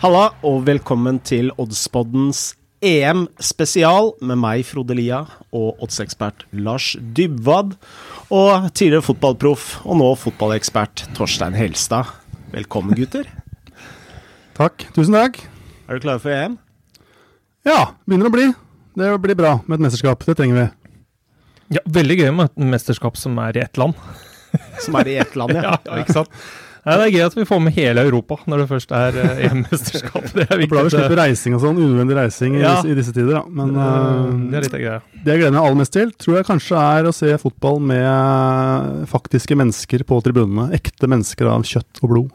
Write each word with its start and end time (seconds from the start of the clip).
Halla, 0.00 0.30
og 0.48 0.62
velkommen 0.64 1.18
til 1.28 1.50
Oddspoddens 1.60 2.54
EM-spesial 2.80 4.14
med 4.24 4.38
meg, 4.40 4.62
Frode 4.64 4.94
Lia, 4.96 5.18
og 5.52 5.82
oddsekspert 5.84 6.46
Lars 6.56 6.94
Dybwad. 6.96 7.74
Og 8.32 8.70
tidligere 8.72 9.04
fotballproff, 9.04 9.74
og 9.84 9.98
nå 10.00 10.06
fotballekspert 10.22 11.02
Torstein 11.18 11.52
Helstad. 11.52 12.14
Velkommen, 12.54 12.96
gutter. 12.96 13.28
Takk. 14.60 14.86
Tusen 14.96 15.18
takk. 15.18 15.36
Er 15.84 16.00
du 16.00 16.06
klare 16.06 16.24
for 16.24 16.32
EM? 16.32 16.56
Ja, 17.68 17.92
begynner 18.08 18.32
å 18.32 18.34
bli. 18.38 18.48
Det 18.96 19.12
blir 19.20 19.36
bra 19.36 19.52
med 19.66 19.82
et 19.82 19.84
mesterskap. 19.90 20.24
Det 20.24 20.38
trenger 20.40 20.62
vi. 20.62 20.66
Ja, 21.76 21.84
Veldig 22.00 22.20
gøy 22.22 22.32
med 22.40 22.48
et 22.48 22.66
mesterskap 22.72 23.20
som 23.20 23.36
er 23.44 23.60
i 23.60 23.66
ett 23.66 23.76
land. 23.76 24.00
Som 24.80 24.96
er 24.96 25.12
i 25.12 25.20
ett 25.20 25.36
land, 25.36 25.60
ja. 25.60 25.76
ja, 25.84 26.00
ikke 26.00 26.22
sant? 26.22 26.42
Ja, 26.86 26.94
det 26.96 27.06
er 27.06 27.12
gøy 27.12 27.24
at 27.26 27.34
vi 27.36 27.44
får 27.44 27.58
med 27.60 27.74
hele 27.76 28.00
Europa 28.08 28.38
når 28.48 28.62
det 28.62 28.66
først 28.70 28.92
er 28.96 29.16
eh, 29.20 29.40
EM-mesterskap. 29.50 30.30
Det 30.32 30.46
er 30.48 30.62
Bra 30.70 30.84
vi 30.86 30.92
slipper 30.94 31.18
reising 31.20 31.56
og 31.58 31.60
sånn, 31.64 31.76
unødvendig 31.80 32.16
reising 32.16 32.56
i, 32.56 32.62
Ja. 32.64 32.78
i 32.88 32.94
disse 32.96 33.12
tider. 33.12 33.34
Da. 33.36 33.42
Men 33.60 33.74
det 33.74 34.54
eh, 34.54 34.58
er 34.60 34.64
litt 34.64 34.76
av 34.78 34.80
greia. 34.84 35.00
det 35.12 35.34
jeg 35.34 35.42
gleder 35.42 35.56
meg 35.58 35.62
aller 35.66 35.80
mest 35.82 35.92
til, 35.96 36.12
tror 36.24 36.38
jeg 36.40 36.48
kanskje 36.48 36.84
er 37.00 37.08
å 37.10 37.12
se 37.16 37.34
fotball 37.42 37.80
med 37.92 39.04
faktiske 39.12 39.58
mennesker 39.60 40.06
på 40.08 40.20
tribunene. 40.24 40.70
Ekte 40.78 41.10
mennesker 41.10 41.50
av 41.52 41.66
kjøtt 41.68 42.00
og 42.04 42.14
blod. 42.14 42.30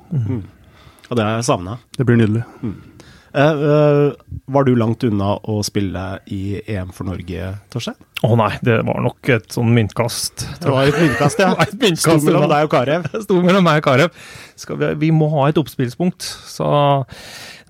Og 1.10 1.18
det 1.18 1.26
har 1.26 1.36
jeg 1.40 1.46
savna. 1.50 1.80
Det 1.98 2.06
blir 2.06 2.18
nydelig. 2.22 2.46
Eh, 2.62 2.70
eh, 2.70 2.92
var 3.36 4.68
du 4.68 4.74
langt 4.80 5.04
unna 5.08 5.36
å 5.44 5.60
spille 5.66 6.04
i 6.32 6.60
EM 6.72 6.92
for 6.96 7.08
Norge, 7.10 7.52
Torstein? 7.74 7.98
Å 8.26 8.32
nei, 8.40 8.52
det 8.66 8.80
var 8.88 9.04
nok 9.04 9.30
et 9.36 9.48
sånn 9.54 9.74
myntkast. 9.76 10.46
Det 10.64 10.72
var 10.72 10.90
et 10.90 10.98
myntkast, 10.98 11.42
ja. 11.44 11.52
Et 11.62 11.76
myntkast, 11.76 12.24
Sto 12.24 12.30
mellom 12.30 12.48
deg 12.50 12.68
og 12.68 12.72
Karev. 12.74 13.08
Sto 13.26 13.40
mellom 13.44 13.66
meg 13.68 13.82
og 13.84 13.88
Karev. 13.90 14.26
Vi, 14.56 14.92
vi 15.04 15.12
må 15.14 15.30
ha 15.36 15.50
et 15.52 15.60
oppspillspunkt. 15.62 16.24
Så 16.24 16.68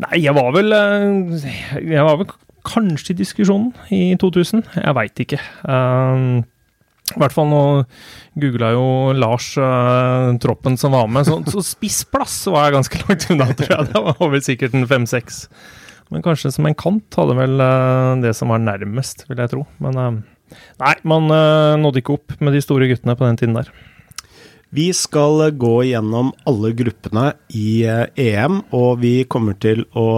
Nei, 0.03 0.19
jeg 0.19 0.35
var 0.35 0.49
vel 0.51 0.75
eh, 0.75 1.45
Jeg 1.79 2.03
var 2.03 2.19
vel 2.19 2.27
kanskje 2.65 3.13
i 3.13 3.19
diskusjonen 3.19 3.71
i 3.93 4.15
2000. 4.19 4.63
Jeg 4.81 4.95
veit 4.97 5.21
ikke. 5.25 5.39
Um, 5.63 6.43
I 7.13 7.19
hvert 7.21 7.33
fall 7.35 7.49
nå 7.51 7.61
googla 8.41 8.71
jo 8.73 8.85
Lars 9.15 9.51
uh, 9.61 10.33
troppen 10.41 10.77
som 10.79 10.95
var 10.95 11.09
med, 11.11 11.27
så, 11.27 11.37
så 11.53 11.61
spissplass 11.63 12.39
var 12.49 12.67
jeg 12.67 12.77
ganske 12.79 13.01
langt 13.03 13.27
unna, 13.31 13.49
tror 13.59 13.73
jeg. 13.75 13.89
Det 13.91 14.05
var 14.07 14.31
vel 14.33 14.45
sikkert 14.45 14.77
en 14.77 14.87
fem-seks. 14.89 15.43
Men 16.13 16.25
kanskje 16.25 16.51
som 16.53 16.65
en 16.69 16.77
kant 16.77 17.19
hadde 17.19 17.37
vel 17.37 17.61
uh, 17.61 18.15
det 18.23 18.33
som 18.37 18.53
var 18.53 18.63
nærmest, 18.63 19.27
vil 19.29 19.43
jeg 19.43 19.53
tro. 19.53 19.67
Men 19.85 20.01
uh, 20.01 20.57
nei, 20.81 20.95
man 21.05 21.29
nådde 21.81 22.01
ikke 22.01 22.17
opp 22.17 22.39
med 22.41 22.57
de 22.57 22.63
store 22.65 22.89
guttene 22.89 23.17
på 23.17 23.29
den 23.29 23.39
tiden 23.41 23.59
der. 23.59 23.69
Vi 24.75 24.89
skal 24.97 25.45
gå 25.55 25.75
gjennom 25.87 26.33
alle 26.49 26.73
gruppene 26.75 27.29
i 27.53 27.85
EM, 27.85 28.59
og 28.75 28.97
vi 29.05 29.19
kommer 29.29 29.55
til 29.61 29.85
å 29.95 30.09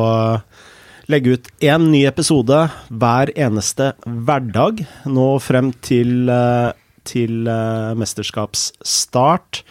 legge 1.08 1.38
ut 1.38 1.48
én 1.64 1.88
ny 1.92 2.02
episode 2.08 2.58
hver 2.92 3.32
eneste 3.40 3.94
hverdag 4.04 4.82
nå 5.08 5.28
frem 5.44 5.72
til, 5.86 6.28
eh, 6.30 6.72
til 7.08 7.48
eh, 7.48 7.94
mesterskapsstart. 7.96 9.62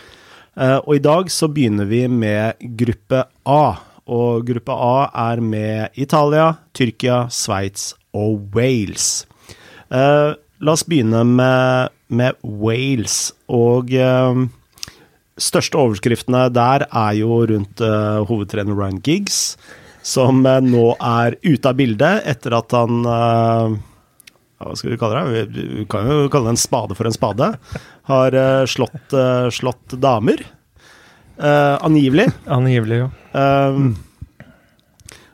Eh, 0.56 0.78
Og 0.86 0.94
i 0.96 1.02
dag 1.04 1.28
så 1.30 1.48
begynner 1.52 1.84
vi 1.84 2.06
med 2.08 2.56
gruppe 2.78 3.26
A. 3.44 3.76
Og 4.06 4.46
gruppe 4.46 4.72
A 4.72 5.10
er 5.32 5.40
med 5.42 5.90
Italia, 5.94 6.56
Tyrkia, 6.72 7.26
Sveits 7.28 7.92
og 8.14 8.54
Wales. 8.54 9.26
La 9.90 10.72
oss 10.72 10.84
begynne 10.86 11.24
med, 11.26 11.90
med 12.08 12.38
Wales. 12.42 13.32
Og 13.50 13.90
største 15.36 15.74
overskriftene 15.74 16.44
der 16.54 16.86
er 16.86 17.18
jo 17.18 17.40
rundt 17.50 17.82
hovedtrener 18.30 18.78
Ryan 18.78 19.02
Giggs, 19.02 19.56
som 20.06 20.46
eh, 20.46 20.62
nå 20.62 20.86
er 21.02 21.36
ute 21.42 21.70
av 21.70 21.78
bildet 21.78 22.26
etter 22.30 22.54
at 22.56 22.74
han 22.76 23.02
eh, 23.10 23.76
Hva 24.62 24.74
skal 24.78 24.94
vi 24.94 24.98
kalle 25.00 25.22
det? 25.22 25.46
Vi, 25.56 25.86
kan 25.90 26.06
jo 26.08 26.28
kalle 26.32 26.50
det 26.50 26.56
en 26.56 26.62
spade 26.62 26.96
for 26.96 27.08
en 27.08 27.16
spade. 27.16 27.50
Har 28.08 28.36
eh, 28.38 28.62
slått, 28.70 29.16
slått 29.52 29.98
damer. 30.00 30.46
Uh, 31.36 31.76
angivelig. 31.84 32.30
Angivelig, 32.48 33.02
jo. 33.02 33.08
Um, 33.36 33.90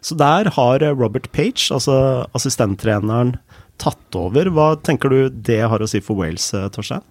så 0.03 0.17
der 0.19 0.51
har 0.57 0.83
Robert 0.99 1.29
Page, 1.31 1.69
altså 1.71 2.27
assistenttreneren, 2.35 3.37
tatt 3.79 4.19
over. 4.19 4.51
Hva 4.51 4.73
tenker 4.83 5.15
du 5.15 5.21
det 5.31 5.61
har 5.71 5.79
å 5.79 5.87
si 5.87 6.03
for 6.03 6.19
Wales, 6.19 6.49
Torstein? 6.75 7.07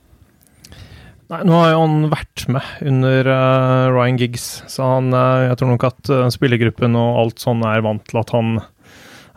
Nei, 1.31 1.45
nå 1.47 1.55
har 1.55 1.69
jo 1.71 1.83
han 1.85 2.09
vært 2.11 2.43
med 2.51 2.87
under 2.91 3.27
uh, 3.31 3.87
Ryan 3.95 4.17
Giggs, 4.19 4.47
så 4.67 4.97
han, 4.97 5.13
uh, 5.15 5.45
jeg 5.45 5.61
tror 5.61 5.69
nok 5.71 5.85
at 5.87 6.09
uh, 6.11 6.25
spillergruppen 6.33 6.97
og 6.99 7.19
alt 7.21 7.39
sånn 7.39 7.63
er 7.63 7.85
vant 7.85 8.03
til 8.09 8.19
at 8.19 8.33
han 8.35 8.57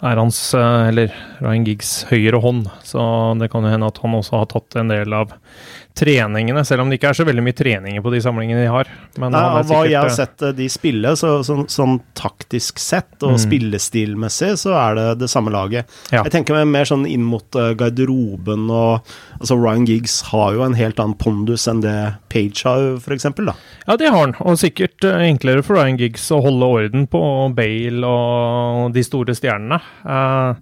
er 0.04 0.18
hans, 0.18 0.36
eller 0.58 1.14
Ryan 1.38 1.64
Giggs, 1.64 1.92
høyre 2.10 2.40
hånd. 2.42 2.66
Så 2.84 3.00
det 3.40 3.46
kan 3.52 3.64
jo 3.64 3.70
hende 3.72 3.88
at 3.88 4.00
han 4.02 4.16
også 4.18 4.40
har 4.42 4.50
tatt 4.50 4.74
en 4.76 4.90
del 4.90 5.14
av 5.16 5.30
treningene, 5.94 6.64
selv 6.66 6.82
om 6.82 6.88
det 6.90 6.96
ikke 6.98 7.12
er 7.12 7.16
så 7.20 7.24
veldig 7.28 7.42
mye 7.46 7.54
treninger 7.54 8.02
på 8.02 8.10
de 8.10 8.18
samlingene 8.24 8.64
de 8.64 8.70
har. 8.72 8.88
Men 9.22 9.30
Nei, 9.30 9.40
han 9.44 9.56
er 9.56 9.60
av 9.60 9.68
hva 9.70 9.82
jeg 9.86 9.94
har 10.00 10.10
eh, 10.10 10.16
sett 10.16 10.42
eh, 10.42 10.54
de 10.58 10.66
spille, 10.72 11.12
så, 11.20 11.30
sånn, 11.46 11.68
sånn 11.70 12.00
taktisk 12.18 12.80
sett 12.82 13.22
og 13.22 13.34
Mm. 13.34 13.40
spillestilmessig, 13.44 14.50
så 14.58 14.74
er 14.78 14.94
det 14.98 15.06
det 15.22 15.28
samme 15.30 15.52
laget. 15.54 15.86
Ja. 16.10 16.22
Jeg 16.26 16.32
tenker 16.34 16.58
meg 16.58 16.66
mer 16.72 16.88
sånn 16.90 17.06
inn 17.06 17.22
mot 17.26 17.46
eh, 17.58 17.72
garderoben 17.78 18.66
og 18.74 19.06
Altså, 19.44 19.56
Ryan 19.58 19.84
Giggs 19.84 20.20
har 20.30 20.54
jo 20.54 20.62
en 20.64 20.76
helt 20.78 21.00
annen 21.02 21.18
pondus 21.20 21.66
enn 21.68 21.82
det 21.82 21.94
Page 22.32 22.62
har, 22.64 22.94
da. 23.44 23.54
Ja, 23.86 23.96
det 24.00 24.08
har 24.08 24.18
han, 24.22 24.34
og 24.40 24.56
sikkert 24.58 25.04
enklere 25.04 25.62
for 25.66 25.76
Ryan 25.76 25.98
Giggs 26.00 26.30
å 26.32 26.38
holde 26.44 26.64
orden 26.78 27.06
på 27.10 27.20
Bale 27.54 28.06
og 28.08 28.94
de 28.94 29.02
store 29.04 29.34
stjernene. 29.36 29.80
Eh, 30.06 30.54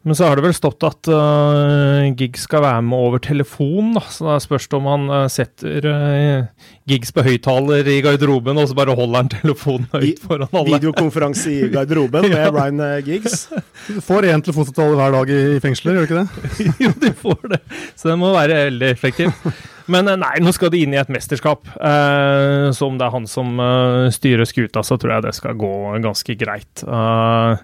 men 0.00 0.16
så 0.16 0.30
har 0.30 0.38
det 0.38 0.46
vel 0.46 0.54
stått 0.56 0.84
at 0.88 1.08
uh, 1.12 2.06
Giggs 2.16 2.46
skal 2.46 2.62
være 2.64 2.84
med 2.86 2.96
over 2.96 3.20
telefon, 3.20 3.90
da. 3.98 4.00
Så 4.08 4.24
da 4.24 4.38
spørs 4.40 4.64
det 4.70 4.78
om 4.78 4.86
han 4.88 5.02
uh, 5.12 5.26
setter 5.28 5.84
uh, 5.84 6.70
Giggs 6.88 7.12
på 7.12 7.24
høyttaler 7.26 7.84
i 7.92 7.98
garderoben, 8.06 8.56
og 8.56 8.70
så 8.70 8.78
bare 8.78 8.94
holder 8.96 9.20
han 9.20 9.28
telefonen 9.34 9.90
høyt 9.92 10.22
foran 10.24 10.48
alle. 10.48 10.78
Videokonferanse 10.78 11.52
i 11.52 11.68
garderoben 11.74 12.30
med 12.32 12.48
Ryan 12.56 12.80
eh, 12.86 12.96
Giggs. 13.04 13.44
Du 13.90 14.00
får 14.04 14.30
én 14.30 14.40
telefonsamtale 14.46 14.96
hver 14.96 15.18
dag 15.18 15.34
i, 15.36 15.42
fengsler, 15.66 15.98
gjør 15.98 16.08
du 16.08 16.08
ikke 16.08 16.24
det? 16.24 16.72
jo, 16.86 16.94
de 17.04 17.12
får 17.20 17.52
det. 17.52 17.60
Så 17.92 18.08
det 18.08 18.16
må 18.24 18.32
være 18.34 18.64
veldig 18.70 18.90
effektivt. 18.96 19.52
Men 19.90 20.08
eh, 20.08 20.18
nei, 20.20 20.34
nå 20.42 20.52
skal 20.54 20.72
de 20.72 20.82
inn 20.84 20.94
i 20.94 21.00
et 21.00 21.12
mesterskap. 21.12 21.66
Uh, 21.76 22.70
så 22.76 22.88
om 22.88 22.98
det 22.98 23.06
er 23.06 23.14
han 23.14 23.28
som 23.30 23.60
uh, 23.60 24.08
styrer 24.14 24.48
skuta, 24.48 24.84
så 24.86 24.98
tror 25.00 25.16
jeg 25.16 25.26
det 25.28 25.36
skal 25.38 25.58
gå 25.60 25.72
ganske 26.04 26.36
greit. 26.40 26.84
Uh, 26.86 27.58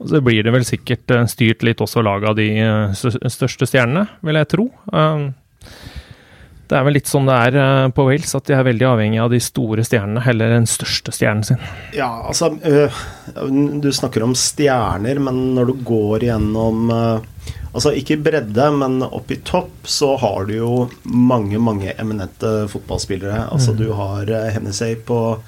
og 0.00 0.12
så 0.12 0.22
blir 0.24 0.44
det 0.46 0.54
vel 0.54 0.66
sikkert 0.66 1.16
styrt 1.30 1.64
litt 1.66 1.82
også 1.82 2.04
laget 2.04 2.32
av 2.32 2.38
de 2.38 3.30
største 3.30 3.68
stjernene, 3.68 4.06
vil 4.26 4.38
jeg 4.38 4.50
tro. 4.50 4.68
Det 6.72 6.78
er 6.78 6.86
vel 6.86 6.96
litt 6.96 7.10
sånn 7.10 7.26
det 7.28 7.36
er 7.36 7.90
på 7.92 8.06
Wales, 8.06 8.32
at 8.38 8.46
de 8.48 8.54
er 8.56 8.64
veldig 8.64 8.86
avhengig 8.88 9.20
av 9.20 9.32
de 9.32 9.40
store 9.44 9.84
stjernene, 9.84 10.22
heller 10.24 10.54
den 10.54 10.68
største 10.70 11.12
stjernen 11.14 11.44
sin. 11.46 11.60
Ja, 11.94 12.08
altså 12.30 12.54
Du 12.56 13.90
snakker 13.92 14.24
om 14.24 14.34
stjerner, 14.38 15.20
men 15.22 15.42
når 15.58 15.70
du 15.70 15.84
går 15.86 16.26
gjennom 16.30 16.94
Altså 17.72 17.94
ikke 17.96 18.18
bredde, 18.20 18.68
men 18.76 19.00
opp 19.06 19.30
i 19.32 19.38
topp, 19.48 19.70
så 19.88 20.10
har 20.20 20.44
du 20.48 20.54
jo 20.58 20.72
mange, 21.04 21.58
mange 21.58 21.94
eminente 21.96 22.68
fotballspillere. 22.68 23.46
Altså 23.52 23.72
du 23.72 23.86
har 23.96 24.28
Hennessey 24.52 24.96
på, 25.08 25.38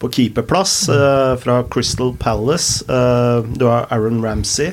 på 0.00 0.08
keeperplass 0.08 0.88
øh, 0.88 1.36
fra 1.42 1.62
Crystal 1.68 2.14
Palace. 2.16 2.84
Øh, 2.88 3.44
du 3.60 3.66
har 3.68 3.84
Aaron 3.90 4.24
Ramsey, 4.24 4.70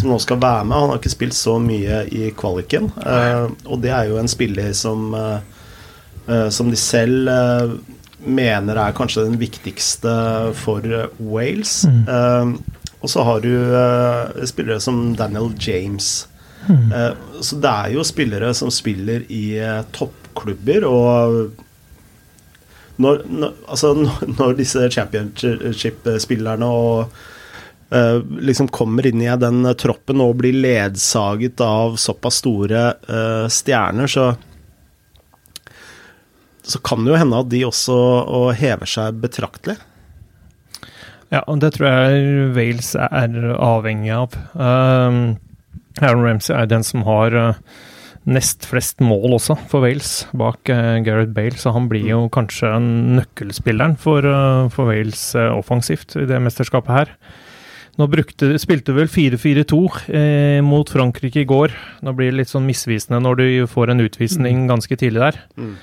som 0.00 0.08
nå 0.08 0.18
skal 0.18 0.40
være 0.40 0.64
med. 0.64 0.76
Han 0.76 0.88
har 0.94 1.00
ikke 1.02 1.12
spilt 1.12 1.34
så 1.36 1.58
mye 1.60 2.04
i 2.08 2.30
kvaliken, 2.30 2.92
øh, 3.06 3.50
og 3.66 3.82
det 3.82 3.90
er 3.92 4.08
jo 4.08 4.16
en 4.18 4.28
spiller 4.28 4.72
som 4.72 5.12
øh, 5.14 5.38
eh, 6.28 6.48
som 6.50 6.70
de 6.70 6.76
selv 6.76 7.28
eh, 7.28 7.70
mener 8.26 8.78
er 8.78 8.94
kanskje 8.96 9.24
den 9.26 9.40
viktigste 9.40 10.12
for 10.54 10.84
eh, 10.86 11.08
Wales. 11.20 11.84
Eh, 12.08 12.54
og 13.02 13.10
så 13.10 13.24
har 13.26 13.42
du 13.42 13.50
uh, 13.74 14.44
spillere 14.46 14.80
som 14.80 15.16
Daniel 15.18 15.50
James. 15.58 16.28
Eh, 16.70 17.12
så 17.42 17.56
det 17.58 17.70
er 17.70 17.94
jo 17.96 18.04
spillere 18.06 18.52
som 18.54 18.70
spiller 18.70 19.24
i 19.34 19.58
uh, 19.58 19.82
toppklubber, 19.90 20.86
og 20.86 21.50
når, 23.02 23.24
når, 23.26 23.56
altså, 23.66 23.90
når, 24.38 24.54
disse 24.60 24.86
championship-spillerne 24.94 26.68
og 26.70 27.22
liksom 28.40 28.70
kommer 28.72 29.04
inn 29.04 29.20
i 29.20 29.26
den 29.36 29.66
troppen 29.76 30.22
og 30.24 30.38
blir 30.40 30.54
ledsaget 30.56 31.60
av 31.60 31.98
såpass 32.00 32.38
store 32.40 32.86
stjerner, 33.52 34.08
så 34.08 34.30
så 36.62 36.78
kan 36.78 37.04
det 37.04 37.12
jo 37.12 37.18
hende 37.20 37.40
at 37.42 37.50
de 37.52 37.64
også 37.66 37.96
og 38.22 38.46
hever 38.56 38.88
seg 38.88 39.18
betraktelig. 39.20 39.76
Ja, 41.32 41.40
og 41.48 41.62
det 41.62 41.74
tror 41.76 41.88
jeg 41.88 42.50
Wales 42.56 42.92
er 42.98 43.38
avhengig 43.56 44.12
av. 44.12 44.36
Um, 44.52 45.38
Aaron 46.02 46.26
Ramsey 46.26 46.54
er 46.56 46.68
den 46.68 46.84
som 46.84 47.06
har 47.08 47.32
uh, 47.32 47.78
nest 48.28 48.66
flest 48.68 49.00
mål 49.00 49.38
også 49.38 49.56
for 49.70 49.86
Wales, 49.86 50.26
bak 50.36 50.68
uh, 50.68 50.98
Gareth 51.04 51.32
Bale. 51.32 51.56
Så 51.56 51.72
han 51.72 51.88
blir 51.88 52.04
jo 52.10 52.26
kanskje 52.32 52.74
nøkkelspilleren 53.16 53.96
for, 54.00 54.28
uh, 54.28 54.68
for 54.72 54.92
Wales 54.92 55.30
uh, 55.38 55.54
offensivt 55.56 56.18
i 56.20 56.28
det 56.28 56.42
mesterskapet 56.44 56.98
her. 56.98 57.16
Nå 58.00 58.06
brukte, 58.08 58.54
spilte 58.60 58.94
vel 58.96 59.08
4-4-2 59.10 59.78
eh, 60.16 60.60
mot 60.64 60.88
Frankrike 60.88 61.42
i 61.42 61.48
går. 61.48 61.74
Nå 62.00 62.14
blir 62.16 62.30
det 62.30 62.38
litt 62.38 62.52
sånn 62.52 62.64
misvisende 62.64 63.20
når 63.20 63.36
du 63.40 63.44
får 63.68 63.92
en 63.92 64.00
utvisning 64.00 64.62
mm. 64.62 64.70
ganske 64.70 64.96
tidlig 64.96 65.20
der. 65.20 65.40
Mm. 65.60 65.74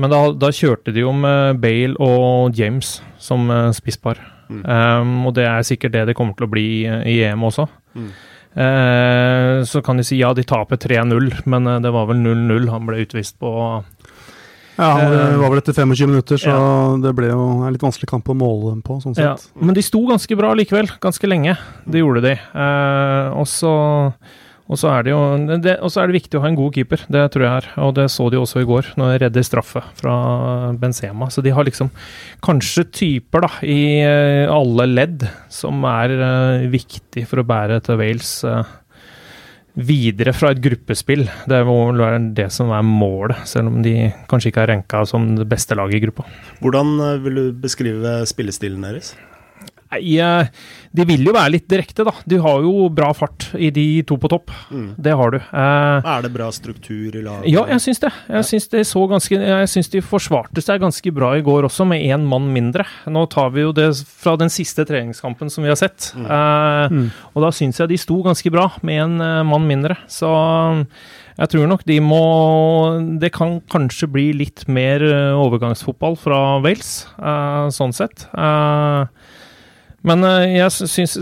Men 0.00 0.14
da, 0.14 0.22
da, 0.32 0.48
kjørte 0.54 0.94
de 0.96 1.04
jo 1.04 1.12
med 1.12 1.60
Bale 1.60 1.98
og 2.00 2.56
James 2.56 2.98
som 3.20 3.50
eh, 3.52 3.68
spisspar. 3.76 4.22
Mm. 4.48 4.64
Um, 4.64 5.14
og 5.28 5.36
det 5.36 5.44
er 5.48 5.66
sikkert 5.66 5.94
det 5.94 6.08
det 6.10 6.16
kommer 6.18 6.36
til 6.36 6.48
å 6.48 6.52
bli 6.52 6.68
i 6.88 7.20
EM 7.28 7.44
også. 7.48 7.68
Mm. 7.98 8.10
Uh, 8.58 9.64
så 9.68 9.82
kan 9.84 10.00
de 10.00 10.06
si 10.06 10.18
ja, 10.18 10.32
de 10.34 10.42
taper 10.46 10.80
3-0, 10.80 11.28
men 11.46 11.68
eh, 11.68 11.82
det 11.84 11.92
var 11.94 12.08
vel 12.08 12.18
0-0 12.24 12.70
han 12.72 12.88
ble 12.88 13.04
utvist 13.04 13.36
på. 13.38 13.52
Ja, 14.78 14.92
det 15.10 15.20
eh, 15.20 15.36
var 15.38 15.52
vel 15.52 15.60
etter 15.60 15.74
25 15.74 16.10
minutter, 16.10 16.40
så 16.40 16.54
ja. 16.54 16.64
det 17.02 17.12
ble 17.18 17.30
jo 17.32 17.38
en 17.66 17.74
litt 17.74 17.82
vanskelig 17.82 18.08
kamp 18.10 18.30
å 18.30 18.36
måle 18.38 18.72
dem 18.72 18.82
på. 18.86 19.00
sånn 19.02 19.16
sett. 19.18 19.26
Ja, 19.26 19.62
men 19.62 19.74
de 19.76 19.82
sto 19.82 20.04
ganske 20.06 20.38
bra 20.38 20.52
likevel, 20.58 20.90
ganske 21.02 21.30
lenge. 21.30 21.56
Det 21.84 22.02
gjorde 22.02 22.22
de. 22.24 22.34
Uh, 22.54 23.34
og 23.42 23.48
så 23.50 23.72
og 24.68 24.76
så 24.76 24.90
er 24.92 25.06
det 25.06 25.12
jo 25.14 25.20
det, 25.64 25.78
er 25.80 26.10
det 26.10 26.16
viktig 26.18 26.36
å 26.36 26.42
ha 26.44 26.50
en 26.50 26.58
god 26.58 26.74
keeper, 26.76 27.00
det 27.08 27.22
tror 27.32 27.44
jeg 27.46 27.60
er. 27.62 27.68
Og 27.86 27.94
det 27.96 28.04
så 28.12 28.26
de 28.28 28.36
også 28.40 28.60
i 28.60 28.66
går, 28.68 28.90
når 29.00 29.14
de 29.14 29.20
redder 29.24 29.46
straffe 29.46 29.80
fra 29.96 30.16
Benzema. 30.76 31.30
Så 31.32 31.44
de 31.44 31.54
har 31.56 31.64
liksom 31.64 31.88
kanskje 32.44 32.84
typer 32.92 33.46
da, 33.46 33.50
i 33.64 33.78
eh, 34.04 34.44
alle 34.52 34.84
ledd 34.90 35.24
som 35.52 35.80
er 35.88 36.12
uh, 36.20 36.66
viktig 36.68 37.24
for 37.30 37.40
å 37.40 37.46
bære 37.48 37.80
til 37.86 37.96
Wales 38.00 38.34
uh, 38.44 38.60
videre 39.72 40.34
fra 40.36 40.52
et 40.52 40.60
gruppespill. 40.60 41.24
Det 41.48 41.62
må 41.64 41.78
være 41.96 42.20
det 42.36 42.50
som 42.52 42.68
er 42.76 42.84
målet, 42.84 43.40
selv 43.48 43.72
om 43.72 43.80
de 43.84 44.10
kanskje 44.28 44.52
ikke 44.52 44.66
er 44.66 44.72
renka 44.74 45.00
som 45.08 45.30
det 45.38 45.48
beste 45.48 45.78
laget 45.80 45.96
i 45.96 46.04
gruppa. 46.04 46.28
Hvordan 46.60 46.92
vil 47.24 47.40
du 47.40 47.44
beskrive 47.64 48.18
spillestilen 48.28 48.84
deres? 48.84 49.14
Nei, 49.88 50.18
de 50.92 51.04
vil 51.08 51.26
jo 51.28 51.32
være 51.34 51.52
litt 51.54 51.66
direkte, 51.70 52.04
da. 52.06 52.12
De 52.28 52.38
har 52.42 52.64
jo 52.64 52.88
bra 52.92 53.10
fart 53.16 53.48
i 53.56 53.70
de 53.74 53.86
to 54.08 54.18
på 54.20 54.30
topp. 54.32 54.52
Mm. 54.72 54.88
Det 55.00 55.14
har 55.20 55.34
du. 55.34 55.38
Eh, 55.38 56.08
er 56.12 56.24
det 56.24 56.30
bra 56.34 56.48
struktur 56.54 57.14
i 57.16 57.22
laget? 57.22 57.48
Ja, 57.52 57.64
jeg 57.72 57.84
syns 57.84 58.02
det. 58.02 58.12
Jeg 58.28 58.48
syns 58.50 58.68
de 58.72 58.82
så 58.88 59.04
ganske 59.10 59.38
Jeg 59.38 59.70
syns 59.72 59.92
de 59.92 60.02
forsvarte 60.04 60.64
seg 60.64 60.82
ganske 60.82 61.12
bra 61.14 61.34
i 61.38 61.44
går 61.44 61.68
også, 61.68 61.86
med 61.88 62.04
én 62.04 62.26
mann 62.28 62.50
mindre. 62.54 62.86
Nå 63.08 63.26
tar 63.32 63.52
vi 63.54 63.66
jo 63.66 63.74
det 63.76 63.90
fra 64.20 64.36
den 64.40 64.52
siste 64.52 64.86
treningskampen 64.88 65.52
som 65.52 65.66
vi 65.66 65.72
har 65.72 65.80
sett. 65.80 66.10
Mm. 66.16 66.26
Eh, 66.26 66.96
mm. 66.98 67.06
Og 67.34 67.46
da 67.46 67.52
syns 67.54 67.80
jeg 67.80 67.92
de 67.92 68.00
sto 68.00 68.20
ganske 68.24 68.52
bra, 68.52 68.70
med 68.82 69.02
en 69.04 69.16
uh, 69.22 69.46
mann 69.46 69.66
mindre. 69.68 69.96
Så 70.10 70.28
jeg 71.38 71.52
tror 71.52 71.68
nok 71.70 71.84
de 71.86 72.00
må 72.02 72.22
Det 73.22 73.30
kan 73.34 73.60
kanskje 73.70 74.08
bli 74.10 74.26
litt 74.36 74.64
mer 74.66 75.04
overgangsfotball 75.38 76.16
fra 76.18 76.58
Wales, 76.64 77.06
eh, 77.18 77.68
sånn 77.74 77.94
sett. 77.94 78.26
Uh, 78.32 79.06
men 80.06 80.22
eh, 80.26 80.58
jeg 80.60 80.70
syns 80.86 81.16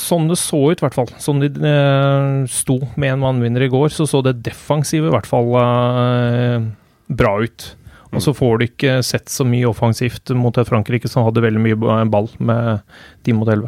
Sånn 0.00 0.28
det 0.30 0.38
så 0.40 0.60
ut, 0.70 0.80
i 0.80 0.84
hvert 0.84 0.96
fall. 0.96 1.10
Sånn 1.20 1.42
de 1.42 1.50
eh, 1.52 2.44
sto 2.50 2.78
med 2.96 3.12
en 3.12 3.24
mannvinner 3.24 3.62
i 3.66 3.72
går, 3.72 3.88
så 3.92 4.06
så 4.08 4.22
det 4.24 4.42
defensive 4.46 5.10
i 5.10 5.14
hvert 5.14 5.28
fall 5.28 5.48
eh, 5.60 6.58
bra 7.12 7.32
ut. 7.44 7.60
Og 8.14 8.22
så 8.22 8.32
får 8.36 8.52
du 8.56 8.64
ikke 8.68 8.92
sett 9.04 9.28
så 9.32 9.44
mye 9.46 9.66
offensivt 9.66 10.30
mot 10.38 10.54
Frankrike 10.68 11.08
som 11.10 11.26
hadde 11.26 11.42
veldig 11.42 11.62
mye 11.64 11.76
ball 12.06 12.28
med 12.38 12.86
de 13.26 13.34
mot 13.34 13.48
11. 13.50 13.66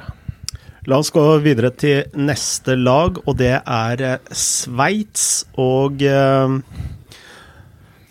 La 0.86 1.00
oss 1.02 1.10
gå 1.10 1.22
videre 1.42 1.72
til 1.74 2.06
neste 2.14 2.76
lag, 2.78 3.18
og 3.26 3.34
det 3.40 3.58
er 3.58 4.20
Sveits. 4.30 5.50
Og 5.58 5.98
de 5.98 6.62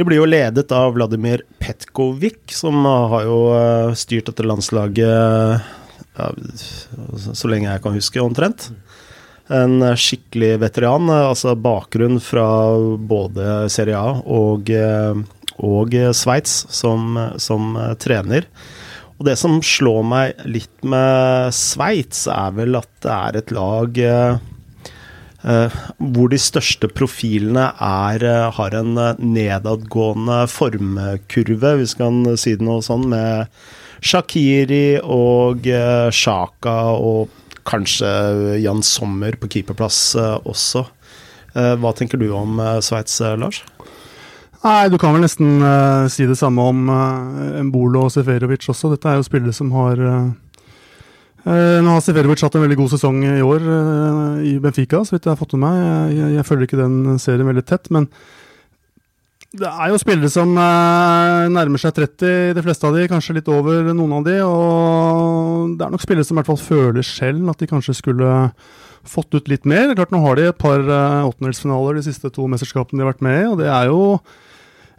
blir 0.04 0.20
jo 0.20 0.28
ledet 0.28 0.68
av 0.76 0.92
Vladimir 0.98 1.46
Petkovic, 1.64 2.52
som 2.52 2.84
har 2.84 3.24
jo 3.30 3.40
styrt 3.96 4.28
dette 4.28 4.44
landslaget 4.44 5.64
ja, 6.16 6.30
så 7.34 7.52
lenge 7.52 7.70
jeg 7.70 7.84
kan 7.84 7.98
huske, 7.98 8.24
omtrent. 8.24 8.70
En 9.54 9.84
skikkelig 10.00 10.56
veteran. 10.64 11.12
Altså 11.12 11.56
bakgrunn 11.60 12.18
fra 12.24 12.48
både 12.98 13.68
Serie 13.74 14.00
A 14.00 14.16
og, 14.24 14.72
og 15.62 16.00
Sveits 16.18 16.64
som, 16.74 17.14
som, 17.42 17.76
trener. 18.02 18.50
Og 19.16 19.30
det 19.30 19.38
som 19.40 19.62
slår 19.64 20.02
meg 20.08 20.42
litt 20.50 20.84
med 20.84 21.54
Sveits, 21.56 22.26
er 22.32 22.58
vel 22.58 22.80
at 22.82 22.92
det 23.06 23.14
er 23.14 23.40
et 23.40 23.54
lag 23.56 24.02
eh, 24.04 24.36
hvor 25.46 26.32
de 26.32 26.40
største 26.42 26.90
profilene 26.90 27.70
er, 27.86 28.26
har 28.58 28.76
en 28.76 28.98
nedadgående 29.22 30.42
formkurve, 30.52 31.76
hvis 31.80 31.96
vi 31.96 32.02
kan 32.02 32.38
si 32.42 32.56
det 32.58 32.66
noe 32.66 32.82
sånn, 32.86 33.08
med 33.14 33.46
Shakiri 34.06 35.00
og 35.02 35.66
uh, 35.66 36.12
Shaka 36.14 36.76
og 36.94 37.32
kanskje 37.66 38.10
Jan 38.62 38.84
Sommer 38.86 39.38
på 39.42 39.50
keeperplass 39.50 40.14
uh, 40.20 40.38
også. 40.46 40.86
Uh, 41.56 41.74
hva 41.82 41.94
tenker 41.98 42.22
du 42.22 42.28
om 42.36 42.60
Sveits, 42.86 43.18
Lars? 43.42 43.64
Nei, 44.66 44.88
Du 44.90 44.98
kan 45.02 45.14
vel 45.14 45.26
nesten 45.26 45.62
si 46.10 46.26
det 46.26 46.38
samme 46.40 46.64
om 46.72 46.88
Embolo 47.60 48.08
og 48.08 48.14
Seferovic 48.14 48.66
også. 48.72 48.90
Dette 48.96 49.12
er 49.12 49.20
jo 49.20 49.28
spillere 49.28 49.54
som 49.54 49.70
har 49.78 50.00
Nå 51.46 51.92
har 51.92 52.02
Seferovic 52.02 52.42
hatt 52.42 52.56
en 52.58 52.64
veldig 52.64 52.80
god 52.80 52.96
sesong 52.96 53.20
i 53.30 53.44
år 53.46 53.68
i 54.42 54.56
Benfica, 54.58 55.04
så 55.06 55.14
vidt 55.14 55.28
jeg 55.28 55.36
har 55.36 55.38
fått 55.38 55.54
med 55.54 55.68
meg. 55.68 55.78
Jeg, 55.78 56.16
jeg, 56.18 56.32
jeg 56.40 56.48
følger 56.50 56.66
ikke 56.66 56.80
den 56.82 57.22
serien 57.22 57.52
veldig 57.52 57.66
tett, 57.70 57.92
men 57.94 58.10
det 59.60 59.70
er 59.70 59.92
jo 59.92 60.00
spillere 60.02 60.30
som 60.32 60.52
eh, 60.60 61.46
nærmer 61.54 61.82
seg 61.82 61.96
30, 61.98 62.56
de 62.58 62.64
fleste 62.66 62.88
av 62.88 62.96
de, 62.98 63.06
kanskje 63.12 63.38
litt 63.38 63.52
over 63.52 63.92
noen 63.92 64.18
av 64.20 64.26
de. 64.28 64.40
Og 64.46 65.76
det 65.80 65.86
er 65.86 65.94
nok 65.94 66.04
spillere 66.04 66.28
som 66.28 66.36
i 66.36 66.42
hvert 66.42 66.52
fall 66.52 66.62
føler 66.62 67.06
selv 67.06 67.54
at 67.54 67.62
de 67.62 67.70
kanskje 67.70 67.98
skulle 67.98 68.32
fått 69.06 69.38
ut 69.38 69.52
litt 69.52 69.68
mer. 69.70 69.94
Klart 69.98 70.14
Nå 70.14 70.22
har 70.24 70.40
de 70.40 70.50
et 70.50 70.60
par 70.62 70.82
eh, 70.82 71.30
åttendelsfinaler 71.30 72.00
de 72.00 72.08
siste 72.08 72.32
to 72.36 72.50
mesterskapene 72.52 73.00
de 73.00 73.06
har 73.06 73.14
vært 73.14 73.26
med 73.26 73.40
i, 73.40 73.48
og 73.52 73.62
det 73.62 73.70
er 73.72 73.90
jo 73.92 74.02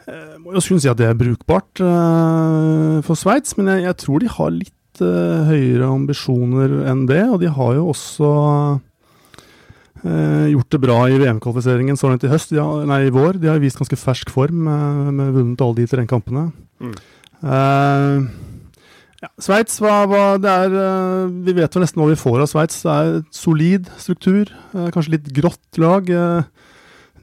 eh, 0.07 0.35
må 0.43 0.57
jo 0.57 0.65
skulle 0.65 0.85
si 0.85 0.91
at 0.93 1.01
det 1.01 1.11
er 1.11 1.19
brukbart 1.19 1.83
uh, 1.83 3.03
for 3.07 3.19
Sveits, 3.19 3.57
men 3.59 3.73
jeg, 3.75 3.87
jeg, 3.89 4.01
tror 4.05 4.23
de 4.23 4.35
har 4.39 4.57
litt 4.57 4.73
høyere 4.97 5.91
ambisjoner 5.93 6.79
enn 6.89 7.03
det. 7.11 7.25
Og 7.29 7.43
de 7.43 7.51
har 7.53 7.75
jo 7.77 7.91
også 7.93 8.29
Eh, 10.05 10.49
gjort 10.53 10.73
det 10.75 10.81
bra 10.83 10.97
i 11.09 11.17
VM-kvalifiseringen 11.21 11.97
så 11.99 12.11
langt 12.11 12.25
i 12.27 12.31
høst, 12.31 12.53
har, 12.53 12.85
nei, 12.89 13.07
i 13.07 13.15
vår. 13.15 13.41
De 13.41 13.49
har 13.51 13.63
vist 13.63 13.79
ganske 13.81 13.99
fersk 13.99 14.33
form 14.35 14.67
eh, 14.69 15.07
med 15.09 15.33
vunnet 15.39 15.63
alle 15.65 15.79
de 15.79 15.87
terrengkampene. 15.91 16.51
Mm. 16.83 16.93
Eh, 17.47 18.27
ja, 19.23 19.31
Sveits 19.41 19.79
uh, 19.81 20.37
Vi 21.33 21.55
vet 21.57 21.73
jo 21.73 21.81
nesten 21.81 22.03
hva 22.03 22.11
vi 22.11 22.19
får 22.21 22.43
av 22.45 22.51
Sveits. 22.51 22.83
Det 22.85 22.93
er 22.93 23.15
solid 23.35 23.89
struktur. 23.97 24.53
Uh, 24.75 24.91
kanskje 24.93 25.17
litt 25.17 25.31
grått 25.35 25.81
lag. 25.81 26.05
Uh, 26.11 26.45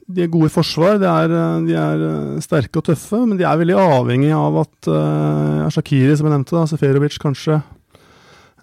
de 0.09 0.25
er 0.25 0.31
gode 0.33 0.49
i 0.49 0.53
forsvar. 0.53 0.97
De 0.99 1.07
er, 1.07 1.35
de 1.67 1.77
er 1.79 2.01
sterke 2.43 2.81
og 2.81 2.89
tøffe, 2.89 3.21
men 3.21 3.37
de 3.39 3.45
er 3.47 3.61
veldig 3.61 3.77
avhengig 3.79 4.33
av 4.35 4.57
at 4.65 4.89
Shakiri, 5.71 6.11
som 6.19 6.27
jeg 6.27 6.33
nevnte, 6.33 6.57
da, 6.57 6.65
Seferovic 6.67 7.15
kanskje 7.23 7.61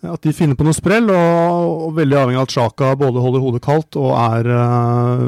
at 0.08 0.22
de 0.24 0.32
finner 0.32 0.56
på 0.56 0.64
noe 0.64 0.76
sprell, 0.76 1.10
og, 1.12 1.84
og 1.88 1.92
veldig 1.98 2.16
avhengig 2.16 2.40
av 2.40 2.46
at 2.46 2.54
Sjaka 2.54 2.94
både 3.00 3.20
holder 3.20 3.44
hodet 3.44 3.60
kaldt 3.64 3.98
og 4.00 4.14
er 4.16 4.48
uh, 4.48 5.26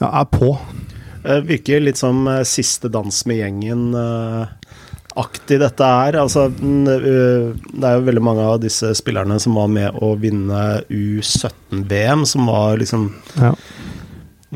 ja, 0.00 0.08
er 0.08 0.26
på. 0.32 0.50
Det 1.24 1.38
virker 1.46 1.84
litt 1.84 2.00
som 2.00 2.26
uh, 2.26 2.42
siste 2.48 2.90
dans 2.90 3.20
med 3.30 3.38
gjengen. 3.38 3.86
Uh, 3.94 4.50
aktig 5.22 5.60
dette 5.62 5.86
er. 5.86 6.18
Altså, 6.18 6.48
det 6.50 7.86
er 7.86 7.94
jo 8.00 8.06
veldig 8.10 8.24
mange 8.26 8.48
av 8.50 8.58
disse 8.64 8.90
spillerne 8.98 9.38
som 9.42 9.54
var 9.54 9.70
med 9.70 10.02
å 10.02 10.16
vinne 10.18 10.64
U17-VM, 10.90 12.26
som 12.26 12.50
var 12.50 12.80
liksom 12.82 13.12
ja 13.38 13.54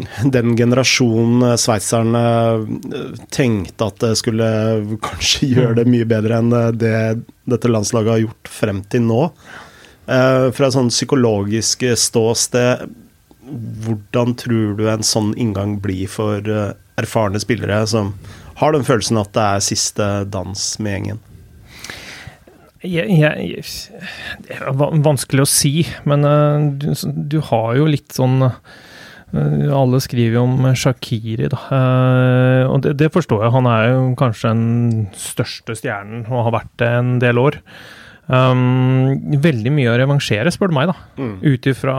den 0.34 0.56
generasjonen 0.56 1.58
sveitserne 1.58 2.22
eh, 2.94 3.18
tenkte 3.34 3.88
at 3.88 4.00
det 4.04 4.14
skulle 4.20 4.48
kanskje 5.08 5.52
gjøre 5.54 5.80
det 5.80 5.88
mye 5.90 6.08
bedre 6.08 6.40
enn 6.42 6.54
eh, 6.54 6.70
det 6.76 6.96
dette 7.48 7.70
landslaget 7.70 8.12
har 8.12 8.24
gjort 8.26 8.50
frem 8.52 8.82
til 8.92 9.06
nå. 9.08 9.22
Eh, 10.08 10.48
fra 10.52 10.68
et 10.68 10.74
sånn 10.74 10.90
psykologisk 10.92 11.86
ståsted, 11.96 12.90
hvordan 13.84 14.34
tror 14.36 14.74
du 14.76 14.84
en 14.92 15.06
sånn 15.06 15.32
inngang 15.40 15.78
blir 15.80 16.10
for 16.12 16.44
erfarne 17.00 17.40
spillere 17.40 17.80
som 17.88 18.12
har 18.60 18.74
den 18.74 18.84
følelsen 18.84 19.20
at 19.22 19.32
det 19.32 19.46
er 19.46 19.64
siste 19.64 20.08
dans 20.28 20.66
med 20.84 20.92
gjengen? 20.92 21.22
Jeg, 22.84 23.08
jeg, 23.08 23.64
det 24.44 24.58
er 24.58 24.76
vanskelig 24.76 25.46
å 25.46 25.48
si, 25.50 25.72
men 26.06 26.28
du, 26.78 26.92
du 27.08 27.40
har 27.48 27.72
jo 27.80 27.88
litt 27.88 28.12
sånn 28.14 28.44
Eh, 28.44 28.52
alle 29.36 30.00
skriver 30.00 30.38
jo 30.38 30.44
om 30.46 30.68
Shakiri, 30.72 31.50
da. 31.52 31.60
Eh, 31.76 32.64
og 32.68 32.82
det, 32.84 32.96
det, 33.00 33.10
forstår 33.12 33.44
jeg. 33.44 33.54
Han 33.58 33.68
er 33.68 33.86
jo 33.90 34.02
kanskje 34.18 34.52
den 34.54 35.08
største 35.12 35.76
stjernen 35.76 36.24
og 36.30 36.46
har 36.48 36.60
vært 36.62 36.76
det 36.80 36.92
en 36.96 37.16
del 37.22 37.40
år. 37.42 37.58
Um, 38.28 39.36
veldig 39.40 39.70
mye 39.72 39.88
å 39.88 39.96
revansjere, 39.96 40.52
spør 40.52 40.68
du 40.68 40.76
meg, 40.76 40.90
da. 40.90 40.96
Mm. 41.20 41.36
Ut 41.44 41.68
ifra 41.70 41.94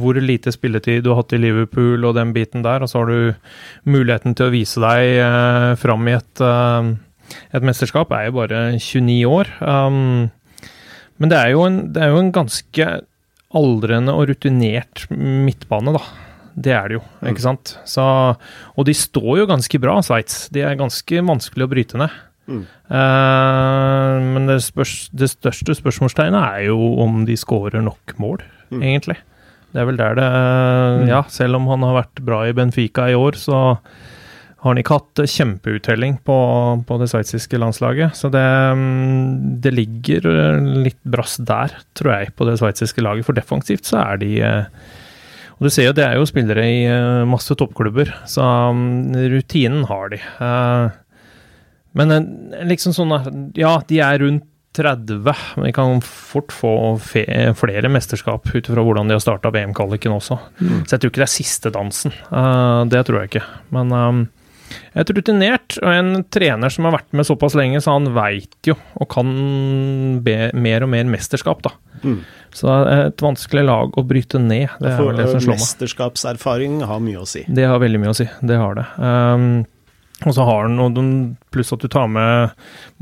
hvor 0.00 0.20
lite 0.20 0.52
spilletid 0.52 1.04
du 1.04 1.10
har 1.12 1.20
hatt 1.20 1.34
i 1.36 1.40
Liverpool 1.40 2.04
og 2.08 2.16
den 2.16 2.32
biten 2.36 2.64
der, 2.64 2.84
og 2.84 2.88
så 2.88 3.02
har 3.02 3.12
du 3.12 3.90
muligheten 3.92 4.36
til 4.36 4.48
å 4.48 4.54
vise 4.54 4.80
deg 4.80 5.18
uh, 5.20 5.72
fram 5.80 6.08
i 6.08 6.16
et, 6.16 6.44
uh, 6.44 7.36
et 7.56 7.66
mesterskap, 7.66 8.12
er 8.12 8.30
jo 8.30 8.38
bare 8.38 8.62
29 8.78 9.18
år. 9.28 9.52
Um, 9.60 10.30
men 11.20 11.32
det 11.32 11.40
er, 11.40 11.52
jo 11.52 11.64
en, 11.68 11.82
det 11.92 12.04
er 12.04 12.12
jo 12.12 12.24
en 12.24 12.32
ganske 12.36 12.88
aldrende 13.56 14.16
og 14.16 14.30
rutinert 14.32 15.06
midtbane, 15.12 15.96
da. 15.96 16.04
Det 16.56 16.72
er 16.72 16.88
det 16.88 16.96
jo, 16.96 17.02
ikke 17.28 17.44
sant. 17.44 17.74
Så, 17.84 18.02
og 18.72 18.88
de 18.88 18.94
står 18.96 19.42
jo 19.42 19.50
ganske 19.50 19.80
bra, 19.82 19.98
Sveits. 20.04 20.46
De 20.54 20.62
er 20.64 20.78
ganske 20.80 21.20
vanskelig 21.28 21.66
å 21.66 21.72
bryte 21.72 22.00
ned. 22.00 22.14
Mm. 22.46 22.62
Uh, 22.88 24.16
men 24.32 24.48
det, 24.48 24.60
spørs, 24.64 25.08
det, 25.12 25.28
største 25.34 25.74
spørsmålstegnet 25.76 26.38
er 26.38 26.68
jo 26.70 26.78
om 27.02 27.24
de 27.28 27.36
skårer 27.38 27.84
nok 27.84 28.16
mål, 28.22 28.44
mm. 28.70 28.80
egentlig. 28.80 29.18
Det 29.74 29.82
er 29.82 29.88
vel 29.90 29.98
der 30.00 30.16
det 30.16 30.26
mm. 30.30 31.08
Ja, 31.10 31.24
selv 31.28 31.58
om 31.58 31.66
han 31.68 31.84
har 31.84 31.98
vært 31.98 32.22
bra 32.24 32.44
i 32.48 32.54
Benfica 32.56 33.10
i 33.12 33.18
år, 33.18 33.36
så 33.36 33.58
har 34.66 34.70
han 34.70 34.80
ikke 34.80 34.96
hatt 34.96 35.20
kjempeuttelling 35.28 36.16
på, 36.24 36.36
på 36.88 36.98
det 37.02 37.10
sveitsiske 37.12 37.60
landslaget. 37.60 38.16
Så 38.16 38.30
det, 38.32 38.46
mm, 38.80 39.58
det, 39.62 39.74
ligger 39.76 40.30
litt 40.86 41.02
brass 41.04 41.36
der, 41.36 41.74
tror 41.98 42.14
jeg, 42.14 42.32
på 42.38 42.48
det 42.48 42.56
sveitsiske 42.62 43.04
laget. 43.04 43.28
For 43.28 43.36
defensivt 43.36 43.90
så 43.90 44.00
er 44.06 44.22
de 44.22 44.32
uh, 44.40 44.86
og 45.56 45.64
du 45.64 45.72
ser 45.72 45.88
jo, 45.88 45.94
det 45.96 46.04
er 46.04 46.18
jo 46.18 46.28
spillere 46.28 46.64
i 46.68 46.82
uh, 46.84 47.24
masse 47.28 47.54
toppklubber, 47.56 48.12
så 48.28 48.44
um, 48.72 49.14
rutinen 49.32 49.86
har 49.88 50.12
de. 50.12 50.20
Uh, 50.36 50.92
men 51.96 52.12
liksom 52.68 52.92
sånn 52.92 53.14
Ja, 53.56 53.78
de 53.88 54.02
er 54.04 54.20
rundt 54.20 54.44
30, 54.76 55.22
men 55.56 55.64
de 55.64 55.72
kan 55.72 56.02
fort 56.04 56.52
få 56.52 56.70
flere 57.00 57.88
mesterskap 57.88 58.50
ut 58.52 58.66
fra 58.68 58.82
hvordan 58.84 59.08
de 59.08 59.16
har 59.16 59.22
starta 59.24 59.48
VM-kvaliken 59.48 60.12
også. 60.12 60.36
Mm. 60.60 60.82
Så 60.84 60.92
jeg 60.92 61.00
tror 61.00 61.12
ikke 61.14 61.22
det 61.22 61.28
er 61.30 61.32
siste 61.32 61.72
dansen. 61.72 62.12
Det 62.92 63.00
tror 63.08 63.22
jeg 63.22 63.30
ikke. 63.30 63.46
Men 63.72 63.94
um, 63.96 64.20
et 64.96 65.10
rutinert 65.12 65.76
og 65.82 65.90
en 65.92 66.10
trener 66.32 66.72
som 66.72 66.88
har 66.88 66.96
vært 66.96 67.16
med 67.16 67.28
såpass 67.28 67.56
lenge, 67.58 67.80
så 67.82 67.96
han 67.96 68.10
veit 68.16 68.56
jo 68.66 68.76
og 68.96 69.08
kan 69.12 69.32
be 70.26 70.50
mer 70.56 70.86
og 70.86 70.92
mer 70.92 71.08
mesterskap, 71.10 71.62
da. 71.66 71.72
Mm. 72.02 72.20
Så 72.56 72.68
det 72.70 72.76
er 72.94 73.06
et 73.10 73.22
vanskelig 73.24 73.64
lag 73.68 73.96
å 74.00 74.04
bryte 74.06 74.40
ned. 74.40 74.70
Det 74.80 74.92
er 74.94 75.00
vel 75.02 75.18
det 75.20 75.28
som 75.28 75.42
slår 75.44 75.58
meg. 75.58 75.62
Mesterskapserfaring 75.62 76.78
har 76.88 77.00
mye 77.04 77.20
å 77.20 77.26
si. 77.28 77.44
Det 77.52 77.66
har 77.68 77.80
veldig 77.82 78.00
mye 78.00 78.14
å 78.14 78.16
si. 78.16 78.28
Det 78.48 78.56
har 78.56 78.78
det. 78.78 78.86
Um, 78.96 79.66
og 80.24 80.32
så 80.32 80.46
har 80.48 80.64
den, 80.64 80.78
noe, 80.80 81.34
pluss 81.52 81.74
at 81.76 81.84
du 81.84 81.90
tar 81.92 82.08
med 82.08 82.54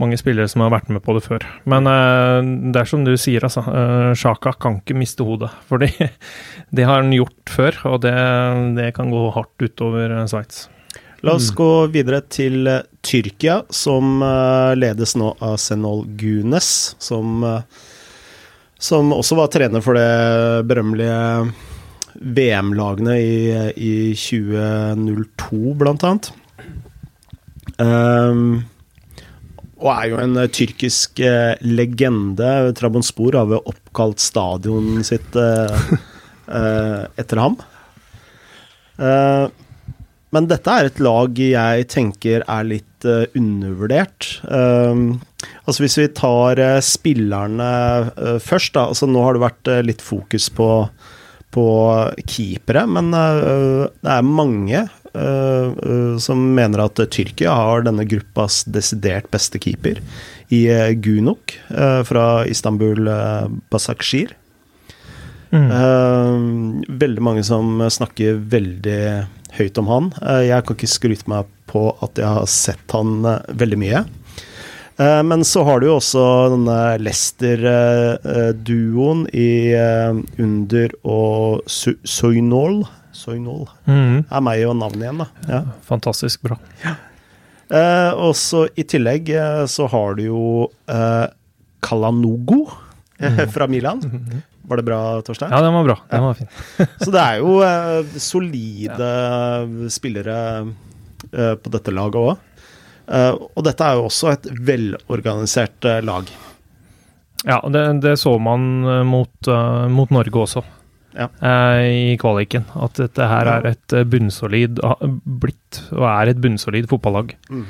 mange 0.02 0.18
spillere 0.18 0.50
som 0.50 0.64
har 0.64 0.72
vært 0.74 0.90
med 0.90 1.04
på 1.04 1.14
det 1.14 1.22
før. 1.28 1.46
Men 1.70 1.86
uh, 1.86 2.42
det 2.74 2.82
er 2.82 2.90
som 2.90 3.06
du 3.06 3.12
sier, 3.14 3.46
altså. 3.46 3.62
Uh, 3.62 4.10
Sjaka 4.18 4.56
kan 4.58 4.80
ikke 4.80 4.98
miste 4.98 5.26
hodet. 5.26 5.52
For 5.70 5.78
det, 5.84 6.82
har 6.82 6.98
han 6.98 7.14
gjort 7.14 7.54
før, 7.54 7.78
og 7.92 8.02
det, 8.08 8.16
det 8.80 8.90
kan 8.98 9.14
gå 9.14 9.28
hardt 9.38 9.68
utover 9.68 10.18
uh, 10.18 10.24
Sveits. 10.30 10.66
La 11.24 11.38
oss 11.38 11.54
gå 11.56 11.86
videre 11.94 12.18
til 12.26 12.66
Tyrkia, 13.06 13.62
som 13.72 14.18
ledes 14.76 15.14
nå 15.16 15.30
av 15.40 15.54
Senol 15.62 16.02
Gunes, 16.20 16.66
som, 17.00 17.46
som 18.80 19.12
også 19.14 19.38
var 19.38 19.52
trener 19.52 19.84
for 19.84 19.96
det 19.98 20.66
berømmelige 20.68 21.52
VM-lagene 22.14 23.16
i, 23.18 23.34
i 23.74 23.94
2002, 24.14 25.74
blant 25.80 26.06
annet. 26.06 26.30
Um, 27.78 28.62
og 29.82 29.90
er 29.90 30.08
jo 30.12 30.20
en 30.22 30.38
uh, 30.38 30.46
tyrkisk 30.46 31.20
eh, 31.24 31.58
legende. 31.66 32.52
Trabonspor 32.78 33.36
har 33.36 33.50
jo 33.50 33.64
oppkalt 33.72 34.22
stadionet 34.22 35.08
sitt 35.10 35.36
uh, 35.36 35.90
etter 37.18 37.40
ham. 37.40 37.58
men 40.34 40.46
dette 40.50 40.70
er 40.70 40.88
et 40.88 41.00
lag 41.02 41.38
jeg 41.38 41.86
tenker 41.90 42.44
er 42.46 42.66
litt 42.68 43.06
undervurdert. 43.34 44.28
Um, 44.44 45.20
altså 45.64 45.84
Hvis 45.84 45.98
vi 46.00 46.08
tar 46.16 46.60
spillerne 46.84 47.68
først, 48.42 48.74
da. 48.76 48.88
Altså 48.92 49.08
nå 49.10 49.22
har 49.24 49.36
det 49.36 49.44
vært 49.44 49.70
litt 49.86 50.04
fokus 50.04 50.50
på, 50.52 50.68
på 51.54 51.66
keepere, 52.24 52.84
men 52.90 53.10
det 53.14 54.12
er 54.16 54.28
mange 54.28 54.84
Eh, 55.14 55.66
eh, 55.90 56.16
som 56.18 56.40
mener 56.54 56.82
at 56.82 56.98
Tyrkia 57.14 57.52
har 57.54 57.84
denne 57.86 58.02
gruppas 58.08 58.64
desidert 58.66 59.28
beste 59.30 59.60
keeper 59.62 60.00
i 60.50 60.66
Gunok 61.00 61.54
fra 62.06 62.24
Istanbul 62.46 63.08
Basakshir. 63.72 64.34
Mm. 65.54 66.82
veldig 66.98 67.22
mange 67.22 67.44
som 67.46 67.78
snakker 67.78 68.40
veldig 68.50 68.98
høyt 69.54 69.78
om 69.78 69.86
han. 69.86 70.08
jeg 70.42 70.66
kan 70.66 70.76
ikke 70.76 70.90
skryte 70.90 71.30
meg 71.30 71.50
på 71.70 71.84
at 72.02 72.18
jeg 72.18 72.26
har 72.26 72.48
sett 72.50 72.94
han 72.94 73.22
veldig 73.54 73.78
mye. 73.78 74.02
Men 74.96 75.42
så 75.42 75.64
har 75.66 75.80
du 75.82 75.88
jo 75.88 75.96
også 75.98 76.22
denne 76.52 76.74
Leicester-duoen 77.02 79.24
i 79.34 79.74
Under 80.38 80.94
og 81.02 81.66
Soynol. 81.66 82.86
Soynol. 83.14 83.66
Mm. 83.90 84.22
er 84.30 84.40
meg 84.46 84.62
og 84.68 84.76
navnet 84.78 85.02
igjen, 85.02 85.18
da. 85.24 85.26
Ja. 85.50 85.60
Fantastisk 85.88 86.46
bra. 86.46 86.56
Ja. 86.84 86.94
Eh, 87.72 88.10
og 88.20 88.34
så 88.36 88.66
i 88.76 88.84
tillegg 88.86 89.30
eh, 89.32 89.62
så 89.70 89.86
har 89.90 90.18
du 90.18 90.26
jo 90.26 90.42
eh, 90.90 91.26
Kalanogo 91.84 92.66
mm. 93.18 93.46
fra 93.54 93.68
Milan. 93.70 94.02
Mm. 94.04 94.42
Var 94.64 94.80
det 94.80 94.86
bra, 94.86 95.00
Torstein? 95.24 95.52
Ja, 95.52 95.60
den 95.64 95.76
var 95.76 95.88
bra. 95.88 95.96
Den 96.10 96.24
var 96.24 96.38
fin. 96.38 96.50
så 97.04 97.12
det 97.12 97.22
er 97.22 97.40
jo 97.40 97.56
eh, 97.64 98.18
solide 98.30 99.10
ja. 99.10 99.90
spillere 99.92 100.38
eh, 101.32 101.54
på 101.56 101.74
dette 101.74 101.94
laget 101.94 102.20
òg. 102.20 102.50
Eh, 103.08 103.32
og 103.34 103.66
dette 103.66 103.86
er 103.86 103.98
jo 103.98 104.08
også 104.08 104.32
et 104.34 104.48
velorganisert 104.70 105.90
lag. 106.06 106.30
Ja, 107.44 107.58
det, 107.68 107.84
det 108.00 108.16
så 108.16 108.38
man 108.40 108.62
mot, 109.04 109.50
mot 109.92 110.12
Norge 110.14 110.40
også 110.46 110.62
ja. 111.14 111.28
i 111.84 112.16
kvaliken. 112.20 112.66
At 112.74 112.98
dette 112.98 113.28
her 113.28 113.50
er 113.50 113.68
et 113.72 113.94
eh, 113.94 114.06
bunnsolid 114.08 114.80
blitt, 115.24 115.80
og 115.94 116.06
er 116.10 116.32
et 116.32 116.40
bunnsolid 116.42 116.88
fotballag. 116.90 117.34
Mm. 117.48 117.64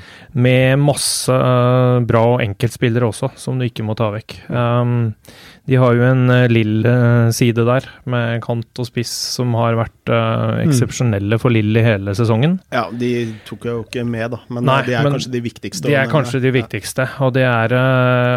Med 0.46 0.82
masse 0.82 1.38
bra 2.08 2.24
enkeltspillere 2.44 3.10
også, 3.10 3.34
som 3.40 3.58
du 3.58 3.68
ikke 3.68 3.86
må 3.86 3.96
ta 3.98 4.10
vekk. 4.14 4.38
Um, 4.48 5.12
de 5.70 5.78
har 5.80 5.96
jo 5.96 6.04
en 6.06 6.28
uh, 6.28 6.44
Lill 6.50 6.84
side 7.32 7.64
der, 7.64 7.88
med 8.10 8.42
kant 8.44 8.82
og 8.82 8.88
spiss, 8.88 9.12
som 9.38 9.54
har 9.56 9.78
vært 9.78 10.12
uh, 10.12 10.60
eksepsjonelle 10.64 11.38
for 11.40 11.54
Lill 11.54 11.76
i 11.80 11.84
hele 11.84 12.14
sesongen. 12.16 12.58
Ja, 12.74 12.86
de 12.92 13.12
tok 13.48 13.68
jo 13.70 13.80
ikke 13.86 14.04
med, 14.04 14.34
da, 14.36 14.42
men 14.52 14.68
Nei, 14.68 14.82
de 14.88 14.98
er 14.98 15.06
men 15.06 15.16
kanskje 15.16 15.34
de 15.34 15.44
viktigste. 15.44 15.88
De 15.88 15.98
er 15.98 16.10
kanskje 16.12 16.42
de 16.44 16.54
viktigste, 16.54 17.08
og 17.24 17.34
det 17.38 17.46
er 17.48 17.76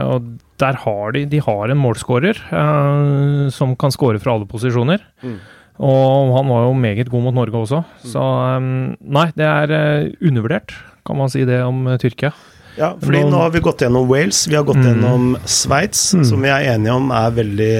og 0.07 0.35
der 0.61 0.77
har 0.81 1.13
de, 1.13 1.25
de 1.29 1.39
har 1.43 1.69
en 1.69 1.79
målskårer 1.79 2.39
uh, 2.49 3.47
som 3.53 3.75
kan 3.79 3.93
skåre 3.93 4.21
fra 4.21 4.35
alle 4.35 4.49
posisjoner. 4.49 5.03
Mm. 5.21 5.37
Og 5.77 6.33
han 6.33 6.49
var 6.49 6.65
jo 6.65 6.73
meget 6.73 7.11
god 7.13 7.27
mot 7.27 7.37
Norge 7.37 7.59
også. 7.59 7.83
Mm. 7.85 8.05
Så 8.13 8.21
um, 8.57 8.69
nei, 9.17 9.27
det 9.37 9.45
er 9.45 9.73
uh, 9.73 10.27
undervurdert, 10.29 10.73
kan 11.05 11.19
man 11.19 11.29
si 11.33 11.45
det 11.47 11.61
om 11.65 11.85
Tyrkia. 12.01 12.33
Ja, 12.77 12.91
fordi 13.01 13.23
nå, 13.25 13.37
har 13.41 13.53
vi 13.53 13.63
gått 13.65 13.81
gjennom 13.81 14.07
Wales, 14.09 14.43
vi 14.47 14.55
har 14.55 14.65
gått 14.67 14.81
mm. 14.81 14.87
gjennom 14.87 15.31
Sveits, 15.45 16.11
mm. 16.13 16.27
som 16.29 16.43
vi 16.45 16.51
er 16.53 16.67
enige 16.75 16.97
om 16.97 17.09
er 17.15 17.39
veldig 17.41 17.71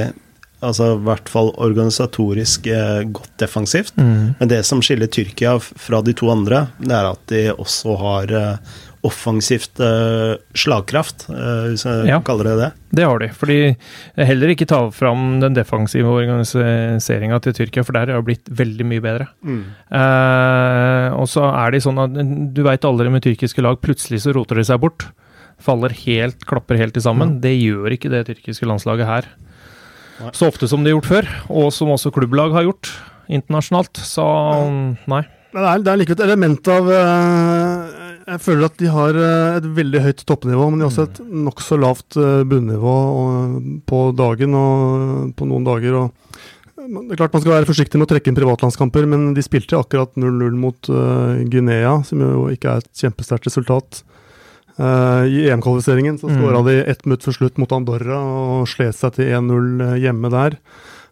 Altså 0.58 0.88
i 0.96 1.02
hvert 1.06 1.28
fall 1.30 1.52
organisatorisk 1.62 2.66
godt 3.14 3.34
defensivt. 3.38 3.94
Mm. 4.02 4.32
Men 4.40 4.50
det 4.50 4.64
som 4.66 4.80
skiller 4.82 5.06
Tyrkia 5.06 5.52
fra 5.62 6.00
de 6.02 6.16
to 6.18 6.32
andre, 6.34 6.64
det 6.82 6.96
er 6.98 7.10
at 7.12 7.22
de 7.30 7.44
også 7.54 7.94
har 8.02 8.34
offensivt 9.06 9.80
uh, 9.84 10.40
slagkraft, 10.58 11.28
uh, 11.30 11.68
hvis 11.70 11.86
jeg 11.86 12.10
ja, 12.10 12.18
kaller 12.26 12.50
det 12.50 12.56
det. 12.60 12.70
Det 12.98 13.06
har 13.06 13.22
de. 13.22 13.30
fordi 13.36 13.60
heller 14.16 14.54
ikke 14.54 14.68
ta 14.70 14.80
fram 14.96 15.40
den 15.44 15.58
defensive 15.58 16.10
organiseringa 16.10 17.40
til 17.44 17.56
Tyrkia, 17.60 17.86
for 17.86 17.98
der 17.98 18.14
har 18.14 18.22
det 18.22 18.28
blitt 18.30 18.50
veldig 18.50 18.88
mye 18.90 19.04
bedre. 19.04 19.30
Mm. 19.46 19.64
Uh, 19.92 21.08
og 21.20 21.28
så 21.32 21.46
er 21.52 21.76
de 21.76 21.84
sånn 21.84 22.02
at 22.02 22.18
du 22.56 22.64
veit 22.66 22.88
aldri 22.88 23.12
med 23.14 23.26
tyrkiske 23.26 23.64
lag, 23.66 23.80
plutselig 23.84 24.24
så 24.26 24.36
roter 24.36 24.62
de 24.62 24.68
seg 24.68 24.82
bort. 24.84 25.10
Faller 25.64 25.94
helt, 26.06 26.44
klapper 26.48 26.80
helt 26.80 26.98
sammen. 27.02 27.38
Mm. 27.38 27.44
Det 27.46 27.54
gjør 27.58 27.98
ikke 27.98 28.14
det 28.14 28.26
tyrkiske 28.32 28.70
landslaget 28.70 29.10
her. 29.10 29.30
Nei. 30.18 30.34
Så 30.34 30.50
ofte 30.50 30.70
som 30.70 30.82
de 30.82 30.92
har 30.92 30.98
gjort 30.98 31.12
før, 31.12 31.32
og 31.54 31.72
som 31.76 31.94
også 31.94 32.14
klubblag 32.14 32.56
har 32.56 32.66
gjort 32.66 32.92
internasjonalt. 33.30 34.00
Så 34.02 34.26
nei. 35.10 35.24
Men 35.54 35.64
det 35.64 35.70
er, 35.70 35.84
det 35.84 35.92
er 35.92 36.00
likevel 36.02 36.18
et 36.18 36.26
element 36.28 36.70
av 36.70 36.90
jeg 38.28 38.44
føler 38.44 38.68
at 38.68 38.80
de 38.82 38.90
har 38.92 39.18
eh, 39.18 39.58
et 39.62 39.68
veldig 39.78 40.02
høyt 40.04 40.24
toppnivå, 40.28 40.68
men 40.70 40.82
de 40.82 40.86
har 40.86 40.92
også 40.92 41.06
et 41.08 41.22
nokså 41.48 41.78
lavt 41.80 42.18
eh, 42.20 42.44
bunnivå 42.48 42.96
på 43.88 44.02
dagen 44.18 44.58
og 44.58 45.32
på 45.38 45.48
noen 45.48 45.68
dager. 45.68 46.10
det 46.76 47.16
er 47.16 47.22
klart 47.22 47.38
Man 47.38 47.46
skal 47.46 47.56
være 47.56 47.70
forsiktig 47.70 48.00
med 48.00 48.10
å 48.10 48.12
trekke 48.12 48.32
inn 48.32 48.40
privatlandskamper, 48.40 49.08
men 49.08 49.32
de 49.38 49.46
spilte 49.46 49.80
akkurat 49.80 50.12
0-0 50.20 50.60
mot 50.60 50.92
uh, 50.92 51.40
Guinea, 51.48 52.02
som 52.08 52.22
jo 52.24 52.46
ikke 52.52 52.74
er 52.74 52.84
et 52.84 53.04
kjempesterkt 53.06 53.50
resultat. 53.50 54.04
I 54.78 55.48
EM-kvalifiseringen 55.50 56.20
så 56.22 56.28
skåra 56.30 56.60
mm. 56.62 56.68
de 56.68 56.74
ett 56.92 57.00
minutt 57.08 57.24
for 57.26 57.34
slutt 57.34 57.56
mot 57.58 57.72
Andorra 57.74 58.20
og 58.22 58.68
slet 58.70 58.94
seg 58.94 59.16
til 59.16 59.32
1-0 59.34 59.98
hjemme 60.04 60.30
der. 60.30 60.60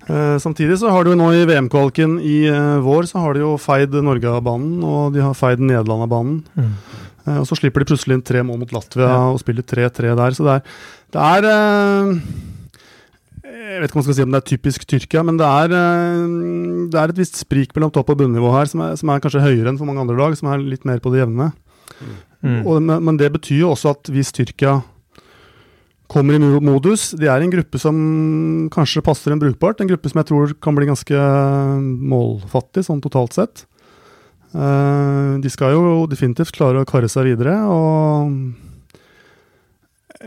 Uh, 0.06 0.38
samtidig 0.38 0.78
så 0.78 0.92
har 0.94 1.02
de 1.02 1.16
jo 1.16 1.18
nå 1.18 1.32
i 1.34 1.46
VM-kvaliken 1.50 2.20
i 2.22 2.44
uh, 2.46 2.78
vår 2.86 3.08
så 3.10 3.24
har 3.24 3.34
de 3.34 3.42
jo 3.42 3.56
feid 3.58 3.96
Norge 4.06 4.30
av 4.30 4.44
banen, 4.46 4.84
og 4.86 5.16
de 5.16 5.24
har 5.26 5.34
feid 5.38 5.64
Nederland 5.64 6.06
av 6.06 6.12
banen. 6.12 6.36
Mm. 6.54 6.76
Og 7.26 7.48
så 7.50 7.58
slipper 7.58 7.82
de 7.82 7.90
plutselig 7.90 8.18
inn 8.18 8.26
tre 8.26 8.44
mål 8.46 8.60
mot 8.62 8.74
Latvia 8.76 9.08
ja. 9.10 9.22
og 9.32 9.40
spiller 9.42 9.66
3-3 9.66 10.14
der. 10.20 10.36
Så 10.38 10.46
det 10.46 10.58
er, 10.60 10.76
det 11.16 11.24
er 11.26 12.20
jeg 13.66 13.82
vet 13.82 13.90
ikke 13.90 13.98
om 13.98 14.02
man 14.02 14.06
skal 14.08 14.18
si 14.18 14.24
om 14.26 14.34
det 14.34 14.40
er 14.40 14.50
typisk 14.50 14.86
Tyrkia, 14.88 15.22
men 15.26 15.38
det 15.40 15.48
er, 15.48 15.74
det 16.92 17.00
er 17.00 17.12
et 17.12 17.20
visst 17.20 17.40
sprik 17.42 17.74
mellom 17.76 17.92
topp- 17.94 18.12
og 18.14 18.20
bunnivå 18.22 18.52
her, 18.54 18.70
som 18.72 18.84
er, 18.86 18.96
som 19.00 19.12
er, 19.12 19.22
kanskje 19.24 19.44
høyere 19.44 19.72
enn 19.72 19.80
for 19.80 19.90
mange 19.90 20.04
andre 20.04 20.18
lag, 20.20 20.36
som 20.38 20.52
er 20.52 20.64
litt 20.64 20.86
mer 20.88 21.02
på 21.04 21.12
det 21.14 21.24
jevne. 21.24 21.50
Mm. 21.98 22.16
Mm. 22.46 22.60
Og, 22.62 22.82
men 23.08 23.18
det 23.20 23.32
betyr 23.34 23.64
jo 23.64 23.72
også 23.74 23.96
at 23.96 24.12
hvis 24.14 24.32
Tyrkia 24.36 24.80
kommer 26.12 26.38
i 26.38 26.40
modus 26.62 27.08
De 27.18 27.26
er 27.32 27.42
en 27.42 27.50
gruppe 27.50 27.80
som 27.82 27.96
kanskje 28.74 29.04
passer 29.06 29.34
en 29.34 29.42
brukbart. 29.42 29.82
En 29.82 29.90
gruppe 29.90 30.12
som 30.12 30.22
jeg 30.22 30.30
tror 30.30 30.54
kan 30.62 30.78
bli 30.78 30.90
ganske 30.90 31.22
målfattig, 32.14 32.86
sånn 32.86 33.02
totalt 33.04 33.38
sett. 33.38 33.66
Uh, 34.56 35.36
de 35.44 35.52
skal 35.52 35.74
jo 35.76 36.06
definitivt 36.08 36.56
klare 36.56 36.84
å 36.84 36.88
karre 36.88 37.10
seg 37.12 37.28
videre. 37.28 37.58
og 37.68 38.32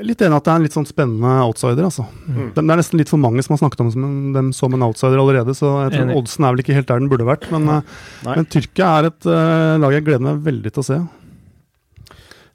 Litt 0.04 0.20
enig 0.22 0.36
at 0.36 0.44
det 0.44 0.52
er 0.52 0.58
en 0.60 0.66
litt 0.66 0.76
sånn 0.76 0.86
spennende 0.86 1.30
outsider. 1.42 1.86
altså. 1.88 2.04
Mm. 2.28 2.50
Det, 2.54 2.60
er 2.60 2.78
nesten 2.78 3.00
litt 3.00 3.10
for 3.10 3.20
mange 3.20 3.42
som 3.42 3.54
har 3.54 3.62
snakket 3.62 3.82
om 3.82 4.34
dem 4.34 4.50
som 4.54 4.74
en 4.74 4.84
outsider 4.86 5.18
allerede, 5.18 5.56
så 5.56 5.72
jeg 5.86 5.94
tror 5.94 6.04
enig. 6.04 6.18
oddsen 6.20 6.44
er 6.44 6.54
vel 6.54 6.62
ikke 6.62 6.76
helt 6.76 6.90
der 6.90 7.00
den 7.00 7.08
burde 7.10 7.26
vært. 7.26 7.48
Men, 7.54 7.70
uh, 7.72 8.02
men 8.28 8.46
Tyrkia 8.52 8.90
er 8.98 9.08
et 9.08 9.30
uh, 9.30 9.78
lag 9.80 9.96
jeg 9.96 10.06
gleder 10.06 10.26
meg 10.28 10.44
veldig 10.44 10.74
til 10.74 10.84
å 10.84 10.88
se. 10.90 11.00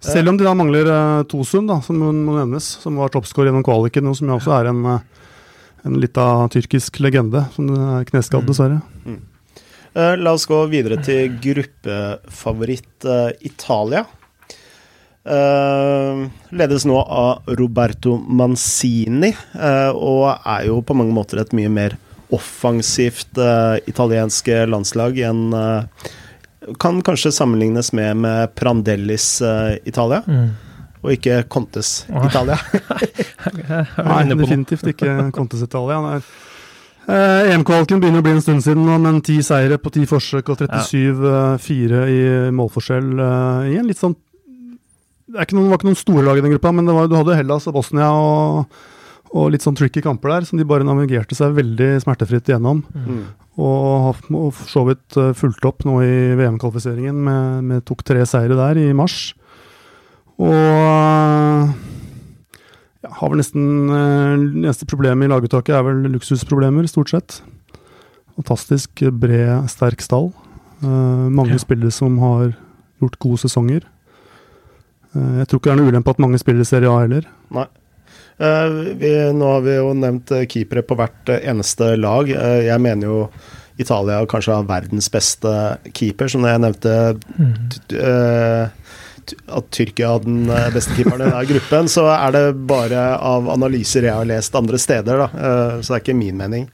Selv 0.03 0.29
om 0.29 0.37
de 0.39 0.45
da 0.45 0.53
mangler 0.55 0.87
uh, 0.91 1.25
Tosun, 1.31 1.67
da, 1.67 1.79
som 1.83 1.99
må 1.99 2.37
nevnes, 2.37 2.69
som 2.83 3.01
var 3.01 3.11
toppskårer 3.11 3.49
gjennom 3.49 3.65
kvaliken, 3.65 4.07
og 4.11 4.17
som 4.19 4.29
jo 4.29 4.37
også 4.37 4.55
er 4.59 4.71
en, 4.71 4.81
uh, 4.85 5.29
en 5.87 5.99
lita 5.99 6.29
tyrkisk 6.53 7.01
legende, 7.03 7.47
som 7.55 7.71
er 7.73 8.07
kneskadd, 8.11 8.45
mm. 8.45 8.49
dessverre. 8.51 8.81
Mm. 9.07 9.21
Uh, 9.93 10.15
la 10.17 10.33
oss 10.33 10.47
gå 10.50 10.57
videre 10.71 10.97
til 11.05 11.35
gruppefavoritt 11.43 13.05
uh, 13.05 13.29
Italia. 13.45 14.05
Uh, 15.23 16.25
ledes 16.51 16.88
nå 16.89 16.97
av 17.00 17.53
Roberto 17.59 18.17
Manzini, 18.17 19.31
og 19.93 20.25
er 20.33 20.65
jo 20.67 20.81
på 20.83 20.97
mange 20.97 21.15
måter 21.15 21.39
et 21.43 21.53
mye 21.55 21.71
mer 21.71 21.95
offensivt 22.33 23.38
italiensk 23.88 24.47
landslag 24.65 25.19
enn 25.21 25.53
kan 26.79 27.01
kanskje 27.03 27.31
sammenlignes 27.31 27.93
med, 27.93 28.17
med 28.17 28.55
Prandellis 28.55 29.41
uh, 29.41 29.75
Italia. 29.85 30.23
Mm. 30.27 30.50
Og 31.03 31.12
ikke 31.17 31.41
Contes 31.51 32.05
Italia. 32.07 32.55
Nei, 34.07 34.21
definitivt 34.29 34.88
ikke 34.93 35.31
Contes 35.35 35.65
Italia. 35.65 36.00
Eh, 37.03 37.51
EM-kvaliken 37.51 38.00
begynner 38.00 38.22
å 38.22 38.24
bli 38.24 38.31
en 38.38 38.43
stund 38.43 38.63
siden, 38.63 38.88
men 39.03 39.19
ti 39.25 39.41
seire 39.43 39.75
på 39.81 39.91
ti 39.91 40.05
forsøk 40.07 40.53
og 40.53 40.62
37-4 40.62 42.03
i 42.07 42.22
målforskjell 42.55 43.10
eh, 43.19 43.74
i 43.74 43.79
en 43.81 43.89
litt 43.89 44.00
sånn 44.00 44.15
Det 45.33 45.50
noen, 45.51 45.67
var 45.67 45.79
ikke 45.79 45.89
noen 45.89 46.00
store 46.00 46.24
lag 46.24 46.39
i 46.39 46.43
den 46.45 46.53
gruppa, 46.53 46.72
men 46.72 46.88
var, 46.88 47.10
du 47.12 47.17
hadde 47.17 47.36
Hellas 47.36 47.67
og 47.67 47.75
Bosnia 47.75 48.07
og, 48.15 48.79
og, 49.33 49.50
litt 49.51 49.65
sånn 49.65 49.75
tricky 49.75 50.03
kamper 50.05 50.31
der, 50.31 50.48
som 50.48 50.60
de 50.60 50.67
bare 50.67 50.88
navigerte 50.88 51.36
seg 51.36 51.57
veldig 51.57 51.89
smertefritt 52.05 52.53
gjennom. 52.53 52.83
Mm. 52.95 53.24
Og 53.60 54.24
for 54.24 54.69
så 54.72 54.86
vidt 54.88 55.19
eh, 55.19 55.33
fulgt 55.36 55.67
opp 55.67 55.83
nå 55.89 56.00
i 56.05 56.15
VM-kvalifiseringen 56.39 57.19
med, 57.27 57.63
med, 57.67 57.86
tok 57.89 58.05
tre 58.07 58.24
seire 58.29 58.55
der 58.60 58.79
i 58.79 58.88
mars. 58.95 59.33
Og 60.39 60.53
ja, 60.53 61.67
har 63.03 63.31
vel 63.31 63.41
nesten 63.41 63.89
eh, 63.91 64.33
Det 64.39 64.63
eneste 64.63 64.88
problemet 64.89 65.27
i 65.27 65.31
laguttaket 65.31 65.75
er 65.75 65.86
vel 65.88 66.05
luksusproblemer, 66.13 66.88
stort 66.88 67.12
sett. 67.12 67.39
Fantastisk 68.38 69.05
bred, 69.19 69.69
sterk 69.72 70.01
stall. 70.01 70.31
Uh, 70.83 71.29
mange 71.31 71.55
ja. 71.55 71.62
spillere 71.62 71.93
som 71.93 72.17
har 72.19 72.49
gjort 72.99 73.19
gode 73.23 73.43
sesonger. 73.45 73.86
Uh, 75.13 75.39
jeg 75.43 75.47
tror 75.47 75.62
ikke 75.62 75.69
det 75.69 75.75
er 75.75 75.80
noe 75.80 75.93
ulempe 75.93 76.12
at 76.12 76.19
mange 76.23 76.41
spiller 76.41 76.65
i 76.65 76.67
Serie 76.67 76.91
A 76.91 77.06
heller. 77.06 77.30
Nei. 77.54 77.67
Eh, 78.38 78.69
vi, 78.97 79.12
nå 79.34 79.49
har 79.56 79.62
vi 79.62 79.75
jo 79.77 79.91
nevnt 79.97 80.32
eh, 80.34 80.47
keepere 80.49 80.84
på 80.86 80.97
hvert 80.97 81.30
eh, 81.30 81.43
eneste 81.51 81.93
lag. 81.99 82.30
jeg 82.30 82.82
mener 82.82 83.08
jo 83.08 83.19
Italia 83.77 84.21
kanskje 84.30 84.58
har 84.58 84.69
verdens 84.69 85.10
beste 85.13 85.51
keeper, 85.93 86.30
som 86.30 86.45
jeg 86.45 86.62
nevnte 86.62 86.93
mm. 87.38 87.54
At 89.31 89.69
Tyrkia 89.71 90.12
har 90.12 90.25
den 90.25 90.49
beste 90.73 90.97
keeperen 90.97 91.21
i 91.21 91.29
denne 91.29 91.45
gruppen, 91.47 91.88
så 91.91 92.09
er 92.12 92.36
det 92.36 92.43
bare 92.67 93.05
av 93.15 93.47
analyser 93.53 94.09
jeg 94.09 94.17
har 94.17 94.27
lest 94.27 94.55
andre 94.59 94.79
steder, 94.81 95.23
da. 95.23 95.29
Så 95.79 95.93
det 95.93 95.97
er 95.97 96.03
ikke 96.03 96.17
min 96.19 96.39
mening. 96.39 96.67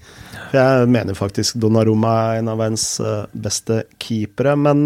Jeg 0.50 0.90
mener 0.90 1.18
faktisk 1.18 1.60
Donnarumma 1.62 2.16
er 2.32 2.42
en 2.42 2.50
av 2.50 2.62
verdens 2.62 2.88
beste 3.38 3.84
keepere, 4.02 4.56
men 4.58 4.82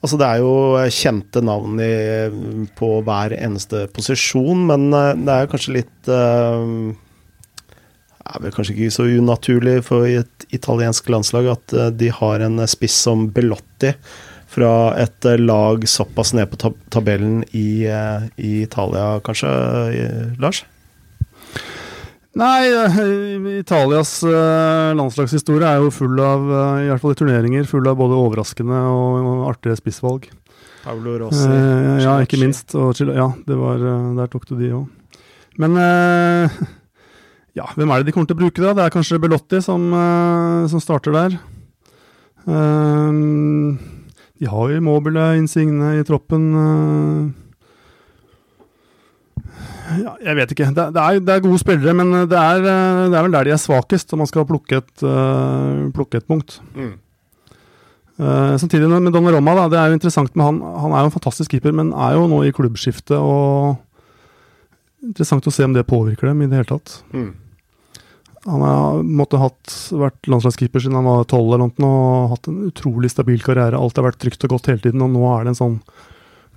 Altså 0.00 0.16
Det 0.16 0.26
er 0.26 0.40
jo 0.40 0.80
kjente 0.96 1.42
navn 1.44 1.80
i, 1.84 1.92
på 2.78 2.88
hver 3.04 3.34
eneste 3.36 3.84
posisjon, 3.92 4.66
men 4.70 4.88
eh, 4.96 5.16
det 5.20 5.34
er 5.34 5.50
kanskje 5.52 5.76
litt 5.76 6.08
Det 6.08 6.16
er 8.30 8.44
vel 8.44 8.54
kanskje 8.54 8.76
ikke 8.76 8.94
så 8.94 9.04
unaturlig 9.10 9.76
for 9.84 10.08
et 10.08 10.48
italiensk 10.54 11.08
landslag 11.12 11.50
at 11.52 11.74
de 11.98 12.08
har 12.14 12.40
en 12.46 12.62
spiss 12.70 12.96
som 13.04 13.28
Belotti 13.34 13.92
fra 14.50 14.74
et 14.98 15.28
uh, 15.28 15.36
lag 15.38 15.86
såpass 15.88 16.34
ned 16.34 16.50
på 16.50 16.58
tab 16.60 16.78
tabellen 16.90 17.44
i, 17.54 17.86
i, 17.86 18.52
Italia, 18.64 19.20
kanskje, 19.24 19.50
Lars? 20.42 20.64
Nei, 22.38 22.70
eh, 22.70 22.98
Italias 23.58 24.20
landslagshistorie 24.94 25.66
er 25.66 25.82
jo 25.82 25.90
full 25.90 26.20
av, 26.22 26.44
i 26.78 26.86
hvert 26.86 27.02
fall 27.02 27.16
i 27.16 27.18
turneringer, 27.18 27.66
full 27.66 27.88
av 27.90 27.98
både 27.98 28.18
overraskende 28.18 28.78
og, 28.86 29.48
artige 29.50 29.74
spissvalg. 29.80 30.28
Paolo 30.84 31.16
Rossi. 31.24 31.42
Eh, 31.42 32.04
ja, 32.04 32.14
ikke 32.22 32.38
minst. 32.40 32.76
Og, 32.78 32.94
ja, 33.02 33.26
det 33.46 33.58
var, 33.58 33.82
der 34.18 34.30
tok 34.30 34.46
du 34.46 34.54
de 34.60 34.70
òg. 34.78 35.16
Men 35.60 35.74
ja, 37.58 37.66
hvem 37.74 37.90
er 37.90 38.00
det 38.00 38.10
de 38.10 38.14
kommer 38.14 38.30
til 38.30 38.38
å 38.38 38.42
bruke, 38.44 38.62
da? 38.62 38.76
Det 38.78 38.86
er 38.86 38.94
kanskje 38.94 39.22
Belotti 39.22 39.62
som, 39.66 39.90
som 40.70 40.82
starter 40.82 41.18
der. 41.18 41.40
De 44.40 44.48
har 44.48 44.70
jo 44.70 44.80
Immobile, 44.80 45.26
Insigne 45.36 45.98
i 45.98 46.04
troppen. 46.08 46.44
Ja, 49.98 50.14
jeg 50.22 50.38
vet 50.38 50.54
ikke. 50.54 50.70
Det, 50.76 50.86
det, 50.94 51.02
er, 51.02 51.20
det, 51.20 51.34
er, 51.34 51.44
gode 51.44 51.60
spillere, 51.60 51.94
men 51.96 52.12
det 52.30 52.38
er, 52.38 52.62
det 52.62 53.16
er, 53.16 53.22
vel 53.26 53.34
der 53.34 53.48
de 53.48 53.54
er 53.54 53.60
svakest, 53.60 54.12
om 54.14 54.22
man 54.22 54.30
skal 54.30 54.46
plukke 54.48 54.80
et, 54.80 54.92
uh, 55.04 55.90
plukke 55.94 56.20
et 56.20 56.28
punkt. 56.28 56.60
Mm. 56.76 56.94
Uh, 58.20 58.56
samtidig 58.60 58.88
med 58.88 59.12
Donnarumma, 59.12 59.56
da, 59.56 59.68
det 59.72 59.80
er 59.80 59.90
jo 59.90 59.98
interessant 59.98 60.34
med 60.36 60.46
han. 60.46 60.62
Han 60.84 60.94
er 60.94 61.04
jo 61.04 61.10
en 61.10 61.16
fantastisk 61.16 61.54
keeper, 61.56 61.74
men 61.76 61.92
er 61.92 62.16
jo 62.16 62.26
nå 62.30 62.42
i 62.46 62.54
klubbskifte. 62.54 63.18
og 63.18 63.80
Interessant 65.04 65.46
å 65.48 65.54
se 65.54 65.64
om 65.64 65.72
det 65.76 65.88
påvirker 65.88 66.28
dem 66.28 66.44
i 66.44 66.50
det 66.50 66.60
hele 66.60 66.68
tatt. 66.68 67.00
Mm. 67.16 67.32
Han 68.48 68.62
har 68.64 69.02
måtte 69.04 69.40
hatt, 69.40 69.72
vært 69.92 70.28
landslagskeeper 70.30 70.80
siden 70.80 70.96
han 70.96 71.08
var 71.08 71.26
tolv 71.28 71.50
eller 71.52 71.66
noe, 71.68 71.88
og 71.88 72.30
hatt 72.34 72.48
en 72.48 72.62
utrolig 72.70 73.10
stabil 73.12 73.42
karriere. 73.44 73.76
Alt 73.76 74.00
har 74.00 74.06
vært 74.08 74.20
trygt 74.22 74.46
og 74.48 74.54
godt 74.54 74.70
hele 74.72 74.80
tiden, 74.80 75.02
og 75.04 75.12
nå 75.12 75.26
er 75.34 75.44
det 75.44 75.52
en 75.52 75.60
sånn 75.60 75.76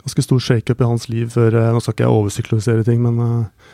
ganske 0.03 0.25
stor 0.25 0.43
shakeup 0.43 0.81
i 0.83 0.87
hans 0.87 1.07
liv 1.11 1.31
før 1.33 1.55
eh, 1.55 1.71
Nå 1.73 1.81
skal 1.83 1.95
ikke 1.95 2.05
jeg 2.05 2.17
oversyklorisere 2.17 2.85
ting, 2.87 3.03
men, 3.03 3.19
eh, 3.23 3.67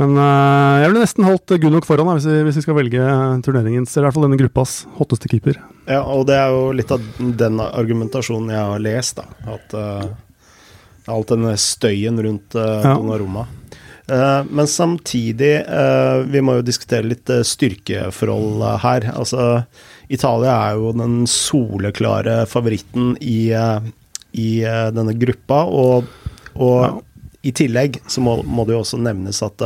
men 0.00 0.20
eh, 0.20 0.82
jeg 0.82 0.90
ville 0.90 1.04
nesten 1.04 1.28
holdt 1.28 1.56
Gunnok 1.62 1.88
foran 1.88 2.12
hvis 2.14 2.28
vi, 2.28 2.36
hvis 2.48 2.60
vi, 2.60 2.64
skal 2.66 2.78
velge 2.78 3.08
turneringens, 3.46 3.92
eller 3.94 4.06
i 4.06 4.08
hvert 4.08 4.18
fall 4.18 4.28
denne 4.28 4.40
gruppas 4.40 4.76
hotteste 4.98 5.32
keeper. 5.32 5.60
Ja, 5.88 6.02
og 6.04 6.26
det 6.30 6.38
er 6.40 6.52
jo 6.52 6.70
litt 6.76 6.92
av 6.92 7.04
den 7.40 7.60
argumentasjonen 7.64 8.52
jeg 8.52 8.70
har 8.72 8.84
lest, 8.84 9.20
da. 9.20 9.54
At 9.56 9.76
uh, 9.76 10.08
alt 11.12 11.30
denne 11.32 11.54
støyen 11.60 12.20
rundt 12.24 12.56
uh, 12.58 12.82
ja. 12.82 12.96
Donnarumma. 12.96 13.46
Uh, 14.06 14.46
men 14.46 14.68
samtidig, 14.70 15.64
uh, 15.66 16.22
vi 16.30 16.42
må 16.44 16.58
jo 16.58 16.66
diskutere 16.66 17.08
litt 17.10 17.26
styrkeforhold 17.26 18.62
her. 18.84 19.08
Altså, 19.10 19.64
Italia 20.06 20.54
er 20.68 20.78
jo 20.78 20.92
den 20.94 21.24
soleklare 21.30 22.44
favoritten 22.50 23.14
i 23.20 23.50
i 24.36 24.60
denne 24.92 25.14
gruppa. 25.16 25.62
Og, 25.64 26.08
og 26.60 26.80
ja. 26.84 26.90
i 27.48 27.52
tillegg 27.56 28.02
så 28.06 28.20
må, 28.20 28.34
må, 28.44 28.66
det 28.68 28.76
jo 28.76 28.82
også 28.82 29.00
nevnes 29.00 29.40
at 29.46 29.64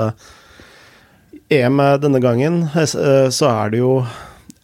EM 1.50 1.82
denne 1.98 2.20
gangen, 2.22 2.60
så 2.70 3.48
er 3.50 3.72
det 3.72 3.80
jo 3.80 3.96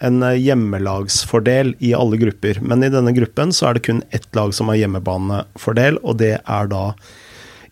en 0.07 0.23
hjemmelagsfordel 0.23 1.75
i 1.83 1.91
alle 1.99 2.21
grupper. 2.21 2.61
Men 2.63 2.87
i 2.87 2.93
denne 2.93 3.11
gruppen 3.17 3.51
så 3.51 3.67
er 3.67 3.77
det 3.77 3.87
kun 3.89 4.05
ett 4.15 4.29
lag 4.39 4.55
som 4.55 4.71
har 4.71 4.79
hjemmebanefordel, 4.79 5.99
og 6.07 6.21
det 6.23 6.37
er 6.39 6.71
da 6.71 6.85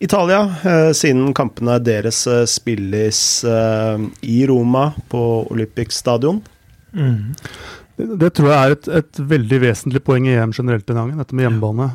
Italia, 0.03 0.41
siden 0.97 1.29
kampene 1.37 1.77
deres 1.79 2.25
spilles 2.51 3.19
i 3.45 4.37
Roma, 4.49 4.89
på 5.07 5.21
Olympic 5.53 5.95
stadion. 5.95 6.41
Mm. 6.91 7.35
Det, 7.95 8.07
det, 8.19 8.31
tror 8.35 8.51
jeg 8.51 8.57
er 8.57 8.75
et, 8.75 8.89
et, 8.99 9.21
veldig 9.31 9.61
vesentlig 9.63 10.01
poeng 10.03 10.27
i 10.27 10.35
EM 10.35 10.51
generelt 10.55 10.87
denne 10.87 11.05
gangen, 11.05 11.21
dette 11.21 11.37
med 11.37 11.47
hjemmebane. 11.47 11.91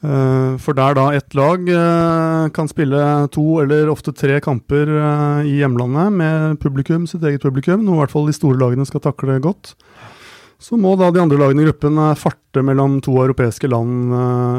Eh, 0.00 0.52
for 0.64 0.76
der 0.76 0.96
da 0.96 1.10
ett 1.12 1.34
lag 1.36 1.66
eh, 1.68 2.46
kan 2.56 2.70
spille 2.70 3.00
to 3.34 3.58
eller 3.60 3.90
ofte 3.92 4.14
tre 4.16 4.38
kamper 4.40 4.88
eh, 4.88 5.50
i 5.50 5.58
hjemlandet 5.58 6.14
med 6.16 6.60
publikum, 6.62 7.04
sitt 7.10 7.24
eget 7.26 7.44
publikum, 7.44 7.84
noe 7.84 7.98
i 7.98 8.02
hvert 8.04 8.14
fall 8.14 8.30
de 8.30 8.36
store 8.36 8.56
lagene 8.62 8.88
skal 8.88 9.04
takle 9.04 9.36
godt, 9.44 9.74
så 10.60 10.76
må 10.76 10.92
da 11.00 11.08
de 11.10 11.22
andre 11.22 11.38
lagene 11.40 11.64
i 11.64 11.68
gruppen 11.70 11.98
farte 12.20 12.60
mellom 12.66 12.98
to 13.04 13.14
europeiske 13.22 13.70
land 13.70 14.12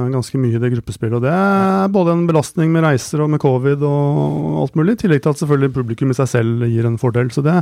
ganske 0.09 0.39
mye 0.41 0.57
i 0.57 0.61
det 0.61 0.71
gruppespillet. 0.73 1.19
Og 1.19 1.25
det 1.27 1.31
er 1.31 1.91
både 1.93 2.15
en 2.15 2.23
belastning 2.25 2.71
med 2.73 2.87
reiser 2.87 3.21
og 3.21 3.29
med 3.29 3.41
covid 3.43 3.85
og 3.85 4.61
alt 4.63 4.79
mulig, 4.79 4.97
i 4.97 5.03
tillegg 5.03 5.21
til 5.21 5.35
at 5.35 5.43
selvfølgelig 5.43 5.75
publikum 5.75 6.13
i 6.13 6.17
seg 6.17 6.31
selv 6.31 6.65
gir 6.65 6.89
en 6.89 6.97
fordel. 7.01 7.29
Så 7.35 7.45
det 7.45 7.59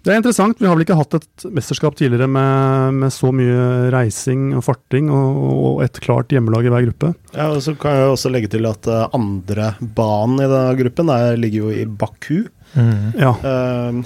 det 0.00 0.14
er 0.14 0.20
interessant. 0.20 0.60
Vi 0.60 0.64
har 0.68 0.76
vel 0.76 0.86
ikke 0.86 0.96
hatt 0.96 1.16
et 1.18 1.44
mesterskap 1.52 1.96
tidligere 1.98 2.28
med, 2.30 2.96
med 3.02 3.12
så 3.12 3.32
mye 3.36 3.90
reising 3.92 4.54
og 4.56 4.64
farting 4.64 5.10
og, 5.12 5.40
og, 5.40 5.82
et 5.84 6.00
klart 6.00 6.32
hjemmelag 6.32 6.66
i 6.66 6.72
hver 6.72 6.86
gruppe. 6.88 7.12
Ja, 7.34 7.50
og 7.50 7.60
Så 7.64 7.74
kan 7.80 7.98
jeg 7.98 8.14
også 8.14 8.32
legge 8.32 8.50
til 8.54 8.68
at 8.70 8.88
uh, 8.88 9.10
andre 9.16 9.74
banen 9.80 10.40
i 10.40 10.48
denne 10.48 10.78
gruppen 10.80 11.12
der 11.12 11.36
ligger 11.40 11.66
jo 11.66 11.74
i 11.74 11.84
Baku. 11.84 12.46
Mm. 12.72 13.12
Ja. 13.18 13.34
Uh, 13.44 14.00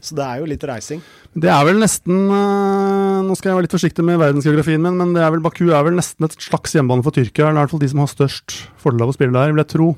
så 0.00 0.16
det 0.18 0.24
er 0.24 0.40
jo 0.40 0.48
litt 0.50 0.64
reising. 0.68 1.00
Det 1.38 1.50
er 1.52 1.62
vel 1.66 1.78
nesten 1.82 2.28
uh, 2.30 3.20
Nå 3.26 3.36
skal 3.38 3.50
jeg 3.50 3.58
være 3.58 3.66
litt 3.66 3.76
forsiktig 3.76 4.04
med 4.06 4.20
verdensgeografien 4.20 4.82
min, 4.82 4.98
men 4.98 5.14
det 5.16 5.22
er 5.24 5.32
vel, 5.34 5.42
Baku 5.44 5.66
er 5.68 5.86
vel 5.86 5.98
nesten 5.98 6.26
et 6.26 6.36
slags 6.42 6.74
hjemmebane 6.76 7.04
for 7.06 7.14
Tyrkia. 7.14 7.48
Eller 7.48 7.60
i 7.60 7.64
hvert 7.64 7.74
fall 7.74 7.82
de 7.82 7.90
som 7.92 8.02
har 8.02 8.12
størst 8.12 8.56
fordel 8.82 9.06
av 9.06 9.12
å 9.12 9.16
spille 9.16 9.34
der, 9.34 9.52
vil 9.52 9.62
jeg 9.62 9.72
tro. 9.74 9.88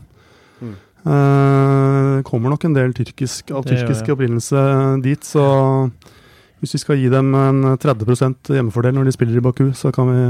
Mm. 0.60 0.72
Uh, 1.00 2.16
kommer 2.28 2.52
nok 2.52 2.66
en 2.68 2.76
del 2.76 2.96
tyrkisk, 2.96 3.52
av 3.56 3.64
tyrkisk 3.68 4.10
opprinnelse 4.12 4.64
dit, 5.04 5.24
så 5.24 5.44
hvis 6.60 6.76
vi 6.76 6.82
skal 6.82 7.00
gi 7.00 7.08
dem 7.12 7.32
en 7.36 7.62
30% 7.80 8.52
hjemmefordel 8.52 8.98
når 8.98 9.08
de 9.08 9.14
spiller 9.16 9.40
i 9.40 9.44
Baku, 9.44 9.70
så 9.76 9.92
kan 9.96 10.10
vi 10.12 10.24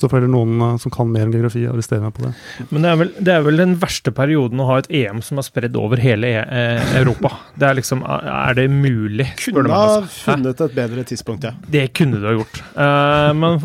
så 0.00 0.08
får 0.12 0.26
noen 0.28 0.60
eh, 0.60 0.76
som 0.82 0.92
kan 0.92 1.08
mer 1.12 1.28
om 1.28 1.34
geografi, 1.34 1.64
arrestere 1.68 2.04
meg 2.04 2.14
på 2.16 2.26
det. 2.26 2.32
Men 2.68 2.84
det 2.84 2.90
er, 2.90 3.00
vel, 3.00 3.12
det 3.16 3.32
er, 3.32 3.44
vel, 3.46 3.60
den 3.62 3.74
verste 3.80 4.12
perioden 4.16 4.60
å 4.60 4.68
ha 4.68 4.78
et 4.82 4.90
EM 4.92 5.22
som 5.24 5.40
er 5.40 5.46
spredd 5.46 5.76
over 5.80 6.00
hele 6.02 6.32
e 6.34 6.42
eh, 6.44 6.96
Europa. 7.00 7.32
Det 7.56 7.68
er 7.70 7.78
liksom 7.80 8.02
Er 8.06 8.56
det 8.58 8.66
mulig? 8.72 9.28
Kunne 9.46 9.72
ha 9.72 10.00
funnet 10.12 10.60
et 10.60 10.74
bedre 10.76 11.04
tidspunkt, 11.08 11.46
ja. 11.48 11.54
Det 11.72 11.88
kunne 11.96 12.20
du 12.20 12.28
ha 12.28 12.34
gjort. 12.36 12.60
Uh, 12.76 13.30
men 13.36 13.60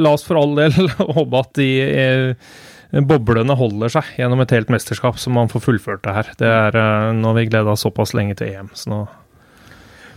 la 0.00 0.14
oss 0.16 0.24
for 0.26 0.40
all 0.40 0.56
del 0.56 0.88
håpe 1.18 1.42
at 1.42 1.52
de 1.60 1.68
uh, 1.84 3.04
boblene 3.04 3.56
holder 3.58 3.92
seg 3.92 4.14
gjennom 4.16 4.40
et 4.44 4.56
helt 4.56 4.72
mesterskap, 4.72 5.20
så 5.20 5.32
man 5.34 5.52
får 5.52 5.66
fullført 5.68 6.04
det 6.06 6.16
her. 6.16 6.32
Det 6.40 6.50
er 6.50 6.80
Nå 7.18 7.32
har 7.32 7.38
vi 7.40 7.48
gleda 7.50 7.76
såpass 7.76 8.14
lenge 8.16 8.38
til 8.40 8.54
EM, 8.54 8.72
så 8.78 8.92
nå 8.92 9.04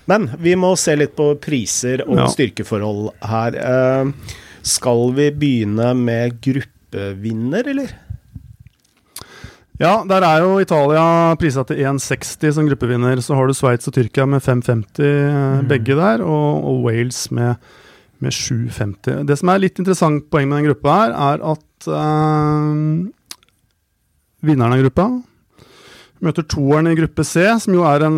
Men 0.07 0.29
vi 0.39 0.55
må 0.55 0.75
se 0.79 0.95
litt 0.95 1.17
på 1.17 1.33
priser 1.43 2.05
og 2.07 2.21
ja. 2.21 2.27
styrkeforhold 2.31 3.09
her. 3.27 3.57
Uh, 3.59 4.45
skal 4.69 5.11
vi 5.17 5.29
begynne 5.31 5.93
med 5.97 6.37
gruppevinner, 6.43 7.69
eller? 7.73 7.95
Ja, 9.77 10.01
der 10.09 10.25
er 10.25 10.41
jo 10.41 10.57
Italia 10.57 11.35
prisa 11.37 11.61
til 11.69 11.83
1,60 11.85 12.55
som 12.55 12.69
gruppevinner. 12.69 13.19
Så 13.21 13.37
har 13.37 13.45
du 13.45 13.53
Sveits 13.53 13.89
og 13.89 13.93
Tyrkia 13.93 14.25
med 14.25 14.41
5,50 14.41 15.03
mm. 15.03 15.67
begge 15.69 15.97
der, 15.99 16.23
og, 16.25 16.65
og 16.65 16.81
Wales 16.87 17.27
med, 17.29 17.61
med 18.19 18.33
7,50. 18.33 19.21
Det 19.29 19.37
som 19.37 19.53
er 19.53 19.61
litt 19.61 19.77
interessant 19.77 20.25
poeng 20.33 20.49
med 20.49 20.63
den 20.63 20.71
gruppa 20.71 20.97
her, 20.97 21.13
er 21.13 21.45
at 21.53 21.89
øh, 21.93 23.05
vinneren 24.49 24.77
av 24.77 24.85
gruppa 24.85 25.11
møter 26.25 26.45
toeren 26.49 26.89
i 26.89 26.95
gruppe 26.97 27.21
C, 27.27 27.43
som 27.61 27.75
jo 27.75 27.83
er 27.85 28.07
en, 28.07 28.17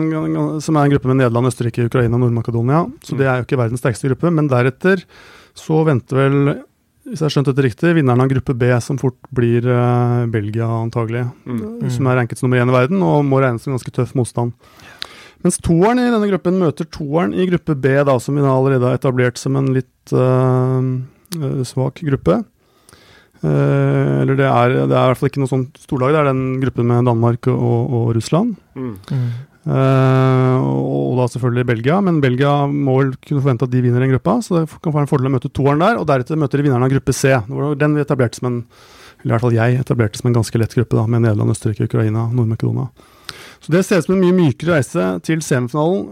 som 0.63 0.77
er 0.77 0.87
en 0.87 0.93
gruppe 0.93 1.09
med 1.11 1.19
Nederland, 1.19 1.49
Østerrike, 1.49 1.89
Ukraina 1.89 2.15
og 2.15 2.23
Nord-Makedonia. 2.23 2.85
Så 3.03 3.17
det 3.19 3.27
er 3.27 3.41
jo 3.41 3.47
ikke 3.47 3.59
verdens 3.59 3.83
sterkeste 3.83 4.11
gruppe. 4.11 4.31
Men 4.31 4.47
deretter 4.51 5.03
så 5.59 5.83
venter 5.87 6.19
vel, 6.19 6.37
hvis 7.07 7.19
jeg 7.21 7.27
har 7.27 7.33
skjønt 7.35 7.49
dette 7.51 7.65
riktig, 7.65 7.95
vinneren 7.97 8.23
av 8.23 8.29
gruppe 8.31 8.55
B, 8.57 8.69
som 8.83 8.99
fort 9.01 9.17
blir 9.35 9.65
uh, 9.67 10.25
Belgia, 10.31 10.67
antagelig. 10.79 11.25
Mm. 11.45 11.89
Som 11.93 12.09
er 12.09 12.21
ranket 12.21 12.39
som 12.39 12.47
nummer 12.47 12.61
én 12.63 12.71
i 12.71 12.75
verden, 12.75 13.03
og 13.05 13.25
må 13.27 13.41
regnes 13.43 13.65
som 13.65 13.75
ganske 13.75 13.93
tøff 13.95 14.15
motstand. 14.17 14.55
Mens 15.45 15.59
toeren 15.63 16.01
i 16.01 16.09
denne 16.09 16.27
gruppen 16.27 16.59
møter 16.59 16.87
toeren 16.91 17.33
i 17.35 17.47
gruppe 17.47 17.75
B, 17.79 17.95
da, 18.07 18.17
som 18.19 18.35
vi 18.35 18.43
allerede 18.43 18.87
har 18.89 18.99
etablert 18.99 19.39
som 19.39 19.55
en 19.59 19.71
litt 19.75 20.15
uh, 20.15 21.63
svak 21.67 22.03
gruppe. 22.07 22.41
Uh, 23.39 24.19
eller 24.19 24.35
det 24.35 24.47
er, 24.49 24.73
det 24.81 24.91
er, 24.91 25.05
i 25.05 25.11
hvert 25.13 25.19
fall 25.21 25.31
ikke 25.31 25.43
noe 25.45 25.51
sånn 25.51 25.69
storlag. 25.79 26.11
Det 26.11 26.23
er 26.23 26.31
den 26.33 26.43
gruppen 26.63 26.89
med 26.91 27.07
Danmark 27.07 27.47
og, 27.53 27.79
og 27.99 28.09
Russland. 28.17 28.57
Mm. 28.75 28.97
Uh, 29.67 30.55
og 30.63 31.17
da 31.19 31.25
selvfølgelig 31.33 31.67
Belgia, 31.67 31.97
men 32.05 32.21
Belgia 32.23 32.53
må 32.69 32.95
vel 33.01 33.11
kunne 33.17 33.41
forvente 33.41 33.67
at 33.67 33.73
de 33.73 33.81
vinner 33.83 34.05
den 34.05 34.13
gruppa. 34.13 34.37
Så 34.45 34.55
det 34.55 34.63
kan 34.79 34.95
være 34.95 35.07
en 35.07 35.11
fordel 35.11 35.31
å 35.31 35.33
møte 35.35 35.51
toeren 35.51 35.83
der, 35.83 35.99
og 35.99 36.07
deretter 36.09 36.39
møter 36.39 36.61
de 36.61 36.69
vinneren 36.69 36.87
av 36.87 36.93
gruppe 36.93 37.15
C. 37.15 37.35
Den 37.81 37.97
vi 37.97 38.05
etablerte 38.05 38.39
som 38.39 38.49
en 38.51 38.63
eller 39.19 39.33
i 39.33 39.35
hvert 39.35 39.43
fall 39.43 39.55
jeg 39.57 39.79
etablerte 39.81 40.19
som 40.19 40.29
en 40.29 40.35
ganske 40.37 40.59
lett 40.61 40.73
gruppe, 40.77 40.95
da, 40.95 41.03
med 41.11 41.25
Nederland, 41.25 41.51
Østerrike, 41.51 41.89
Ukraina, 41.89 42.29
Nord-Makedonia. 42.31 42.87
Så 43.59 43.73
det 43.73 43.81
ser 43.83 43.99
ut 43.99 44.07
som 44.07 44.15
en 44.15 44.21
mye 44.23 44.35
mykere 44.37 44.77
reise 44.77 45.07
til 45.27 45.41
semifinalen 45.43 46.05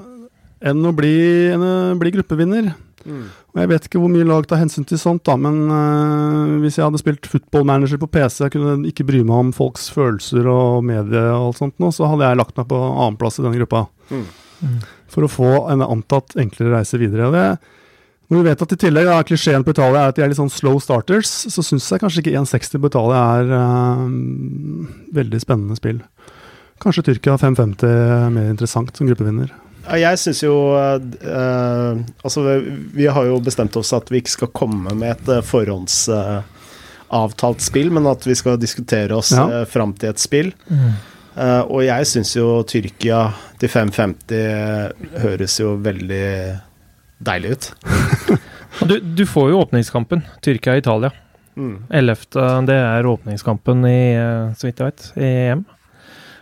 enn 0.68 0.90
å 0.90 0.92
bli, 0.96 1.16
enn 1.54 1.64
å 1.64 1.72
bli 2.02 2.12
gruppevinner. 2.18 2.74
Mm. 3.08 3.28
Og 3.54 3.62
Jeg 3.62 3.72
vet 3.72 3.88
ikke 3.88 4.02
hvor 4.04 4.12
mye 4.12 4.28
lag 4.28 4.48
tar 4.50 4.60
hensyn 4.62 4.86
til 4.88 5.00
sånt, 5.00 5.24
da, 5.28 5.38
men 5.40 5.62
uh, 5.72 6.58
hvis 6.64 6.78
jeg 6.78 6.86
hadde 6.86 7.02
spilt 7.02 7.30
footballmanager 7.32 8.02
på 8.02 8.10
PC, 8.18 8.42
jeg 8.44 8.56
kunne 8.58 8.76
ikke 8.90 9.08
bry 9.08 9.24
meg 9.24 9.38
om 9.38 9.54
folks 9.56 9.88
følelser 9.96 10.50
og 10.52 10.84
medie 10.88 11.24
og 11.32 11.54
alt 11.54 11.62
sånt 11.62 11.78
nå, 11.82 11.92
så 11.96 12.12
hadde 12.12 12.28
jeg 12.28 12.42
lagt 12.42 12.60
meg 12.60 12.70
på 12.70 12.82
annenplass 12.90 13.40
i 13.40 13.48
denne 13.48 13.62
gruppa. 13.62 13.88
Mm. 14.12 14.28
Mm. 14.58 14.78
For 15.14 15.26
å 15.26 15.32
få 15.32 15.52
en 15.72 15.86
antatt 15.86 16.36
enklere 16.40 16.76
reise 16.76 17.00
videre. 17.00 17.30
Og 17.30 17.38
det, 17.38 17.76
når 18.28 18.42
vi 18.42 18.50
vet 18.50 18.64
at 18.66 18.74
i 18.76 18.80
tillegg 18.82 19.08
da, 19.08 19.22
klisjeen 19.28 19.64
på 19.64 19.76
Italia 19.76 20.04
er 20.04 20.12
at 20.12 20.18
de 20.18 20.26
er 20.26 20.32
litt 20.34 20.42
sånn 20.42 20.52
slow 20.52 20.82
starters, 20.84 21.32
så 21.48 21.64
syns 21.64 21.88
jeg 21.88 22.04
kanskje 22.04 22.26
ikke 22.26 22.36
1,60 22.42 22.84
på 22.84 22.92
Italia 22.92 23.22
er 23.40 23.54
uh, 23.56 24.04
veldig 25.16 25.40
spennende 25.44 25.80
spill. 25.80 26.04
Kanskje 26.84 27.08
Tyrkia 27.08 27.38
5,50 27.40 27.88
er 27.88 28.28
mer 28.34 28.52
interessant 28.52 28.92
som 28.94 29.08
gruppevinner. 29.10 29.54
Jeg 29.96 30.20
syns 30.20 30.42
jo 30.44 30.76
uh, 30.76 31.00
Altså, 32.24 32.42
vi 32.96 33.06
har 33.08 33.26
jo 33.30 33.40
bestemt 33.44 33.76
oss 33.80 33.94
at 33.96 34.12
vi 34.12 34.18
ikke 34.22 34.34
skal 34.34 34.48
komme 34.56 34.96
med 34.98 35.12
et 35.16 35.28
uh, 35.32 35.42
forhåndsavtalt 35.46 37.62
uh, 37.62 37.66
spill, 37.70 37.92
men 37.96 38.08
at 38.12 38.28
vi 38.28 38.36
skal 38.38 38.60
diskutere 38.60 39.16
oss 39.16 39.32
ja. 39.36 39.46
uh, 39.48 39.66
fram 39.70 39.94
til 40.00 40.10
et 40.12 40.20
spill. 40.22 40.54
Mm. 40.68 40.92
og 41.70 41.84
jeg 41.86 42.06
syns 42.10 42.32
jo 42.34 42.64
Tyrkia 42.66 43.30
til 43.62 43.70
5,50 43.70 45.22
høres 45.22 45.60
jo 45.60 45.78
veldig 45.86 46.30
deilig 47.30 47.52
ut. 47.54 47.68
du, 48.90 48.96
du, 49.00 49.26
får 49.30 49.52
jo 49.52 49.60
åpningskampen, 49.62 50.26
Tyrkia-Italia. 50.42 51.12
Mm. 51.54 51.86
11. 51.94 52.42
Det 52.66 52.78
er 52.82 53.06
åpningskampen 53.14 53.86
i, 53.86 54.18
så 54.58 54.66
vidt 54.66 54.82
jeg 54.82 54.90
vet, 54.90 55.02
i 55.14 55.30
EM. 55.54 55.62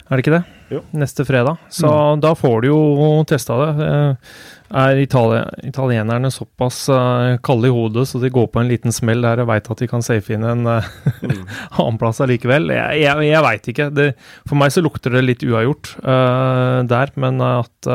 Er 0.08 0.15
det 0.15 0.23
ikke 0.23 0.38
det? 0.38 0.55
Jo. 0.69 0.82
neste 0.91 1.25
fredag. 1.25 1.58
Så 1.69 1.88
mm. 1.88 2.21
da 2.21 2.36
får 2.36 2.62
du 2.62 2.67
jo 2.67 3.23
testa 3.28 3.58
det. 3.62 3.86
Eh, 3.86 4.36
er 4.75 4.97
Itali 4.97 5.43
italienerne 5.69 6.32
såpass 6.34 6.88
uh, 6.89 7.38
kalde 7.45 7.69
i 7.69 7.71
hodet 7.71 8.08
så 8.10 8.17
de 8.19 8.32
går 8.34 8.47
på 8.49 8.60
en 8.60 8.67
liten 8.71 8.91
smell 8.91 9.21
der 9.21 9.43
og 9.43 9.51
veit 9.51 9.69
at 9.69 9.84
de 9.84 9.88
kan 9.88 10.01
safe 10.04 10.34
inn 10.34 10.43
en 10.43 10.65
mm. 10.65 11.43
annen 11.78 11.99
plass 12.01 12.23
allikevel? 12.25 12.71
Jeg, 12.73 13.04
jeg, 13.04 13.28
jeg 13.30 13.43
veit 13.45 13.69
ikke. 13.71 13.89
Det, 13.93 14.08
for 14.49 14.58
meg 14.60 14.73
så 14.73 14.84
lukter 14.84 15.13
det 15.13 15.21
litt 15.28 15.45
uavgjort 15.45 15.93
uh, 16.01 16.82
der, 16.89 17.13
men 17.21 17.41
at 17.45 17.91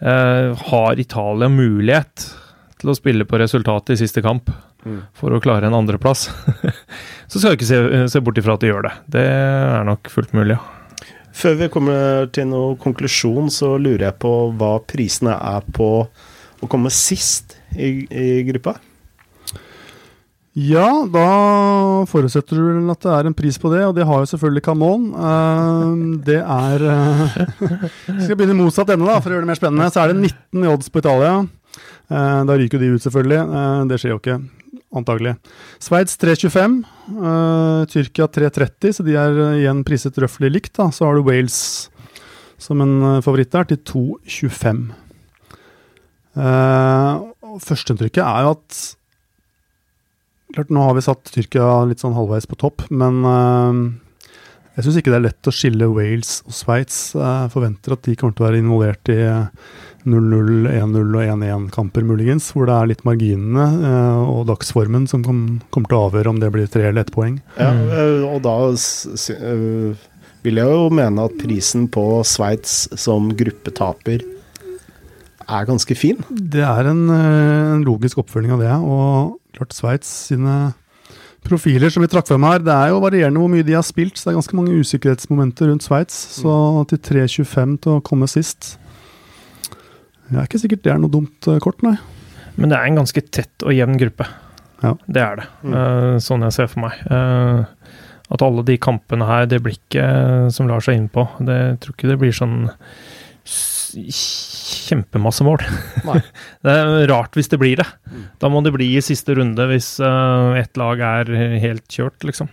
Har 0.00 0.98
Italia 0.98 1.48
mulighet 1.52 2.26
til 2.80 2.90
å 2.90 2.96
spille 2.96 3.26
på 3.28 3.38
resultatet 3.38 3.94
i 3.94 4.00
siste 4.00 4.24
kamp? 4.24 4.50
Mm. 4.80 5.02
For 5.14 5.30
å 5.36 5.40
klare 5.44 5.68
en 5.68 5.76
andreplass, 5.76 6.30
så 7.30 7.36
skal 7.36 7.52
jeg 7.52 7.60
ikke 7.60 7.68
se, 7.68 7.80
se 8.16 8.24
bort 8.24 8.40
ifra 8.40 8.56
at 8.56 8.64
de 8.64 8.72
gjør 8.72 8.88
det. 8.88 8.94
Det 9.12 9.26
er 9.28 9.84
nok 9.86 10.08
fullt 10.10 10.32
mulig, 10.36 10.56
ja. 10.56 10.79
Før 11.36 11.56
vi 11.60 11.70
kommer 11.72 12.28
til 12.34 12.48
noen 12.50 12.78
konklusjon, 12.80 13.50
så 13.52 13.76
lurer 13.78 14.08
jeg 14.08 14.18
på 14.22 14.34
hva 14.58 14.76
prisene 14.88 15.36
er 15.36 15.66
på 15.74 15.90
å 16.60 16.68
komme 16.70 16.92
sist 16.92 17.56
i, 17.76 18.06
i 18.10 18.28
gruppa? 18.48 18.76
Ja, 20.58 21.06
da 21.06 21.26
forutsetter 22.10 22.58
du 22.58 22.64
vel 22.66 22.90
at 22.90 23.04
det 23.04 23.12
er 23.14 23.28
en 23.28 23.36
pris 23.38 23.56
på 23.62 23.70
det, 23.70 23.84
og 23.86 23.94
det 23.94 24.06
har 24.08 24.24
jo 24.24 24.30
selvfølgelig 24.32 24.64
Camon. 24.66 25.06
Uh, 25.14 26.18
det 26.26 26.40
er 26.42 26.84
uh, 26.90 27.36
Skal 28.18 28.34
begynne 28.34 28.58
motsatt 28.58 28.90
ende, 28.90 29.06
da, 29.06 29.20
for 29.22 29.30
å 29.30 29.38
gjøre 29.38 29.46
det 29.46 29.52
mer 29.52 29.60
spennende. 29.60 29.90
Så 29.94 30.02
er 30.02 30.10
det 30.10 30.18
19 30.18 30.66
i 30.66 30.72
odds 30.72 30.90
på 30.90 31.04
Italia. 31.04 31.36
Uh, 32.10 32.40
da 32.50 32.58
ryker 32.58 32.82
de 32.82 32.96
ut, 32.96 33.04
selvfølgelig. 33.06 33.44
Uh, 33.46 33.84
det 33.92 34.00
skjer 34.02 34.16
jo 34.16 34.18
ikke 34.18 34.40
antagelig. 34.94 35.36
Sveits 35.82 36.18
3,25. 36.20 36.80
Uh, 37.14 37.86
Tyrkia 37.90 38.26
3,30, 38.26 38.96
så 38.96 39.06
de 39.06 39.16
er 39.18 39.38
uh, 39.38 39.58
igjen 39.58 39.84
priset 39.86 40.18
røftlig 40.20 40.52
likt. 40.54 40.74
Da. 40.78 40.90
Så 40.94 41.06
har 41.06 41.18
du 41.18 41.26
Wales 41.26 41.90
som 42.60 42.82
en 42.84 42.96
uh, 43.02 43.22
favoritt 43.24 43.52
der, 43.54 43.68
til 43.70 43.80
2,25. 44.26 44.84
Uh, 46.38 47.30
Førsteinntrykket 47.60 48.22
er 48.22 48.46
jo 48.46 48.54
at 48.54 48.80
klart 50.54 50.70
Nå 50.74 50.82
har 50.82 50.94
vi 50.96 51.02
satt 51.02 51.30
Tyrkia 51.30 51.66
litt 51.86 52.02
sånn 52.02 52.14
halvveis 52.16 52.46
på 52.50 52.58
topp, 52.58 52.82
men 52.90 53.20
Jeg 54.76 54.86
syns 54.86 54.98
ikke 55.00 55.10
det 55.10 55.18
er 55.18 55.24
lett 55.26 55.48
å 55.50 55.52
skille 55.52 55.88
Wales 55.90 56.36
og 56.46 56.54
Sveits. 56.54 56.98
Jeg 57.18 57.50
forventer 57.52 57.96
at 57.96 58.04
de 58.06 58.14
kommer 58.18 58.36
til 58.36 58.44
å 58.44 58.46
være 58.46 58.60
involvert 58.62 59.10
i 59.12 59.18
0-0, 60.08 60.68
1-0 60.70 61.16
og 61.18 61.24
1-1-kamper, 61.24 62.06
muligens. 62.06 62.46
Hvor 62.54 62.68
det 62.70 62.76
er 62.76 62.90
litt 62.92 63.02
marginene 63.04 63.66
eh, 63.90 64.20
og 64.30 64.46
dagsformen 64.48 65.08
som 65.10 65.24
kommer 65.26 65.90
til 65.90 65.98
å 65.98 66.04
avgjøre 66.06 66.32
om 66.32 66.40
det 66.40 66.52
blir 66.54 66.70
tre 66.70 66.86
eller 66.88 67.04
ett 67.04 67.12
poeng. 67.14 67.40
Ja, 67.58 67.72
eh, 67.74 68.22
og 68.30 68.40
da 68.46 68.56
eh, 68.70 70.06
vil 70.46 70.62
jeg 70.62 70.76
jo 70.78 70.86
mene 71.00 71.26
at 71.26 71.36
prisen 71.42 71.88
på 71.92 72.06
Sveits 72.28 72.86
som 73.00 73.32
gruppetaper 73.36 74.24
er 75.50 75.66
ganske 75.66 75.98
fin. 75.98 76.22
Det 76.30 76.62
er 76.62 76.92
en, 76.92 77.08
en 77.10 77.82
logisk 77.84 78.22
oppfølging 78.22 78.54
av 78.54 78.62
det. 78.62 78.76
Og 78.86 79.36
klart 79.58 79.74
Sveits 79.74 80.14
sine 80.30 80.70
profiler 81.46 81.92
som 81.92 82.04
vi 82.04 82.10
trakk 82.10 82.28
frem 82.28 82.44
her, 82.46 82.60
det 82.64 82.74
er 82.74 82.92
jo 82.92 83.00
varierende 83.02 83.40
hvor 83.42 83.50
mye 83.52 83.66
de 83.66 83.76
har 83.76 83.86
spilt. 83.86 84.18
Så 84.18 84.28
det 84.28 84.34
er 84.34 84.38
ganske 84.40 84.58
mange 84.58 84.76
usikkerhetsmomenter 84.80 85.70
rundt 85.70 85.86
Sveits. 85.86 86.18
Så 86.40 86.52
til 86.90 87.02
3.25 87.10 87.76
til 87.84 87.96
å 87.96 88.04
komme 88.04 88.28
sist 88.30 88.76
Jeg 90.30 90.38
er 90.38 90.46
ikke 90.46 90.62
sikkert 90.62 90.84
det 90.84 90.92
er 90.94 91.00
noe 91.02 91.10
dumt 91.10 91.48
eh, 91.50 91.58
kort, 91.62 91.82
nei. 91.82 91.96
Men 92.60 92.70
det 92.70 92.78
er 92.78 92.86
en 92.86 93.00
ganske 93.00 93.22
tett 93.32 93.64
og 93.66 93.74
jevn 93.74 93.98
gruppe. 93.98 94.28
Ja. 94.84 94.94
Det 95.06 95.22
er 95.22 95.40
det. 95.40 95.46
Mm. 95.64 95.74
Uh, 95.74 96.16
sånn 96.22 96.44
jeg 96.46 96.56
ser 96.56 96.70
for 96.70 96.84
meg. 96.84 97.00
Uh, 97.10 97.64
at 98.30 98.44
alle 98.46 98.62
de 98.66 98.76
kampene 98.80 99.26
her, 99.26 99.48
det 99.50 99.62
blikket 99.64 100.54
som 100.54 100.68
lar 100.70 100.84
seg 100.84 101.00
inn 101.00 101.08
på, 101.12 101.24
det 101.42 101.56
jeg 101.56 101.78
tror 101.82 101.96
ikke 101.96 102.10
det 102.12 102.18
blir 102.20 102.36
sånn 102.36 102.58
kjempemasse 103.90 105.44
mål. 105.46 105.64
det 106.64 106.76
er 106.76 107.10
rart 107.10 107.36
hvis 107.38 107.50
det 107.52 107.60
blir 107.60 107.80
det. 107.82 107.88
Mm. 108.10 108.24
Da 108.42 108.50
må 108.52 108.62
det 108.64 108.74
bli 108.76 108.92
i 108.96 109.04
siste 109.04 109.36
runde 109.38 109.66
hvis 109.72 109.96
uh, 110.02 110.56
ett 110.60 110.80
lag 110.80 111.02
er 111.04 111.34
helt 111.62 111.86
kjørt, 111.90 112.22
liksom. 112.26 112.50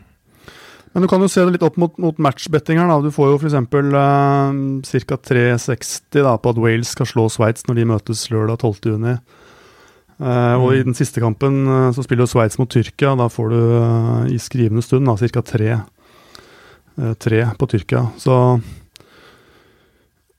Men 0.97 1.03
du 1.03 1.09
kan 1.11 1.21
jo 1.21 1.27
se 1.29 1.43
det 1.45 1.53
litt 1.53 1.65
opp 1.65 1.75
mot, 1.77 1.93
mot 2.01 2.17
matchbetting 2.17 2.79
her. 2.81 2.87
Da. 2.89 2.95
Du 3.05 3.11
får 3.13 3.27
jo 3.29 3.35
f.eks. 3.37 3.57
Uh, 3.69 5.03
ca. 5.05 5.17
3,60 5.29 6.23
da, 6.25 6.31
på 6.41 6.53
at 6.55 6.61
Wales 6.63 6.93
skal 6.95 7.09
slå 7.09 7.27
Sveits 7.29 7.67
når 7.67 7.77
de 7.77 7.85
møtes 7.91 8.23
lørdag 8.33 8.63
12.6. 8.65 9.19
Uh, 10.17 10.25
mm. 10.25 10.63
Og 10.63 10.71
i 10.73 10.81
den 10.87 10.97
siste 10.97 11.21
kampen 11.21 11.67
uh, 11.69 11.91
så 11.93 12.01
spiller 12.01 12.25
jo 12.25 12.31
Sveits 12.31 12.57
mot 12.57 12.71
Tyrkia. 12.73 13.13
Da 13.19 13.29
får 13.29 13.53
du 13.53 13.59
uh, 13.61 14.23
i 14.33 14.39
skrivende 14.41 14.81
stund 14.81 15.11
ca. 15.21 15.45
3, 15.51 15.77
3 17.21 17.43
på 17.61 17.69
Tyrkia. 17.69 18.07
Så 18.17 18.33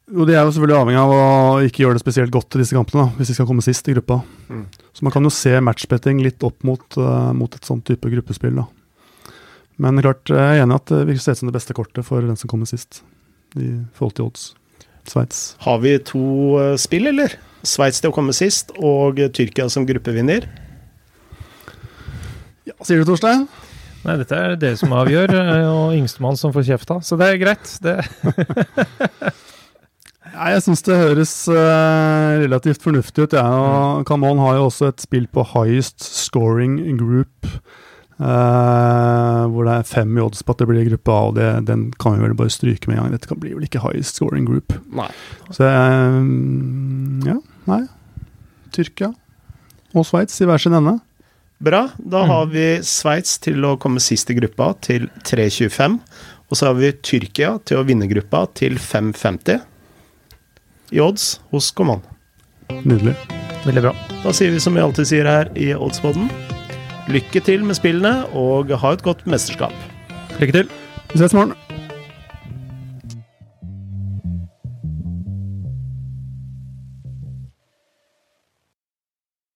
jo, 0.08 0.24
De 0.24 0.34
er 0.34 0.42
jo 0.42 0.52
selvfølgelig 0.54 0.78
avhengig 0.78 1.00
av 1.02 1.12
å 1.12 1.22
ikke 1.66 1.82
gjøre 1.84 1.98
det 1.98 2.02
spesielt 2.02 2.32
godt 2.34 2.56
i 2.56 2.62
disse 2.62 2.76
kampene, 2.76 3.04
da, 3.04 3.18
hvis 3.18 3.32
de 3.32 3.36
skal 3.36 3.48
komme 3.48 3.64
sist 3.64 3.88
i 3.88 3.94
gruppa. 3.96 4.20
Mm. 4.48 4.64
Så 4.96 5.06
man 5.06 5.14
kan 5.14 5.28
jo 5.28 5.32
se 5.34 5.52
matchbetting 5.64 6.22
litt 6.24 6.44
opp 6.46 6.64
mot, 6.66 6.84
uh, 7.00 7.30
mot 7.36 7.52
et 7.54 7.68
sånt 7.68 7.84
type 7.88 8.12
gruppespill. 8.12 8.56
da. 8.62 8.66
Men 9.78 10.00
klart, 10.02 10.24
jeg 10.32 10.38
er 10.38 10.64
enig 10.64 10.74
i 10.74 10.80
at 10.80 10.94
det 10.94 11.04
virker 11.10 11.24
se 11.26 11.36
ut 11.36 11.42
som 11.42 11.50
det 11.50 11.58
beste 11.58 11.76
kortet 11.76 12.06
for 12.06 12.24
den 12.24 12.40
som 12.40 12.50
kommer 12.50 12.70
sist, 12.70 13.02
i 13.54 13.76
forhold 13.98 14.16
til 14.16 14.30
odds. 14.30 14.48
Sveits. 15.08 15.42
Har 15.64 15.78
vi 15.84 15.94
to 16.04 16.24
uh, 16.58 16.72
spill, 16.80 17.08
eller? 17.12 17.36
Sveits 17.66 18.00
til 18.02 18.12
å 18.12 18.16
komme 18.16 18.34
sist, 18.36 18.72
og 18.76 19.20
Tyrkia 19.36 19.68
som 19.72 19.86
gruppevinner? 19.88 20.48
Ja, 22.68 22.74
sier 22.84 23.00
du, 23.00 23.08
Torstein? 23.08 23.46
Nei, 24.04 24.14
dette 24.20 24.36
er 24.36 24.54
det 24.60 24.74
som 24.80 24.92
avgjør, 24.94 25.32
eh, 25.34 25.66
og 25.68 25.94
yngstemann 25.96 26.36
som 26.38 26.52
får 26.54 26.66
kjefta, 26.68 26.98
så 27.04 27.16
det 27.18 27.32
er 27.32 27.40
greit. 27.40 27.72
Det 27.82 27.96
Jeg 30.58 30.64
syns 30.64 30.80
det 30.88 30.96
høres 30.98 31.32
uh, 31.46 32.34
relativt 32.42 32.82
fornuftig 32.82 33.28
ut. 33.28 33.34
Ja. 33.38 33.46
Og 33.46 34.06
Camon 34.08 34.40
har 34.42 34.56
jo 34.58 34.64
også 34.66 34.88
et 34.90 35.04
spill 35.04 35.28
på 35.30 35.44
highest 35.52 36.02
scoring 36.02 36.80
group. 36.98 37.46
Uh, 38.18 39.44
hvor 39.52 39.68
det 39.68 39.76
er 39.76 39.86
fem 39.86 40.16
i 40.18 40.24
odds 40.24 40.42
på 40.42 40.56
at 40.56 40.58
det 40.58 40.66
blir 40.66 40.88
gruppe 40.88 41.14
A, 41.14 41.20
og 41.28 41.36
det, 41.36 41.46
den 41.68 41.84
kan 42.02 42.16
vi 42.16 42.24
vel 42.24 42.34
bare 42.40 42.50
stryke 42.50 42.90
med 42.90 42.98
en 42.98 43.04
gang. 43.04 43.14
Dette 43.14 43.30
kan 43.30 43.38
bli 43.38 43.54
vel 43.54 43.68
ikke 43.68 43.84
highest 43.84 44.18
scoring 44.18 44.48
group. 44.48 44.74
Nei. 44.90 45.06
Så 45.54 45.70
um, 45.70 47.22
ja, 47.22 47.38
nei. 47.70 47.84
Tyrkia 48.74 49.12
og 49.94 50.10
Sveits 50.10 50.42
i 50.42 50.50
hver 50.50 50.58
sin 50.58 50.74
ende. 50.74 50.98
Bra. 51.62 51.86
Da 52.02 52.26
mm. 52.26 52.34
har 52.34 52.50
vi 52.50 52.68
Sveits 52.82 53.38
til 53.46 53.62
å 53.62 53.76
komme 53.78 54.02
sist 54.02 54.34
i 54.34 54.40
gruppa, 54.42 54.72
til 54.82 55.06
3.25. 55.22 56.00
Og 56.50 56.58
så 56.58 56.72
har 56.72 56.78
vi 56.82 56.96
Tyrkia 56.98 57.60
til 57.62 57.78
å 57.78 57.86
vinne 57.86 58.10
gruppa, 58.10 58.48
til 58.58 58.82
5.50 58.82 59.77
i 60.92 61.00
odds 61.02 61.38
hos 61.52 61.70
Command. 61.74 62.06
Nydelig. 62.84 63.14
Veldig 63.66 63.84
bra. 63.88 63.94
Da 64.22 64.34
sier 64.36 64.54
vi 64.54 64.62
som 64.62 64.76
vi 64.76 64.84
alltid 64.84 65.08
sier 65.10 65.28
her 65.28 65.52
i 65.58 65.70
Oddspodden, 65.76 66.28
lykke 67.12 67.42
til 67.44 67.64
med 67.64 67.78
spillene, 67.78 68.22
og 68.36 68.72
ha 68.82 68.94
et 68.94 69.04
godt 69.04 69.26
mesterskap. 69.28 69.74
Lykke 70.38 70.60
til. 70.60 70.76
Vi 71.12 71.22
ses 71.22 71.34
i 71.34 71.40
morgen. 71.40 71.67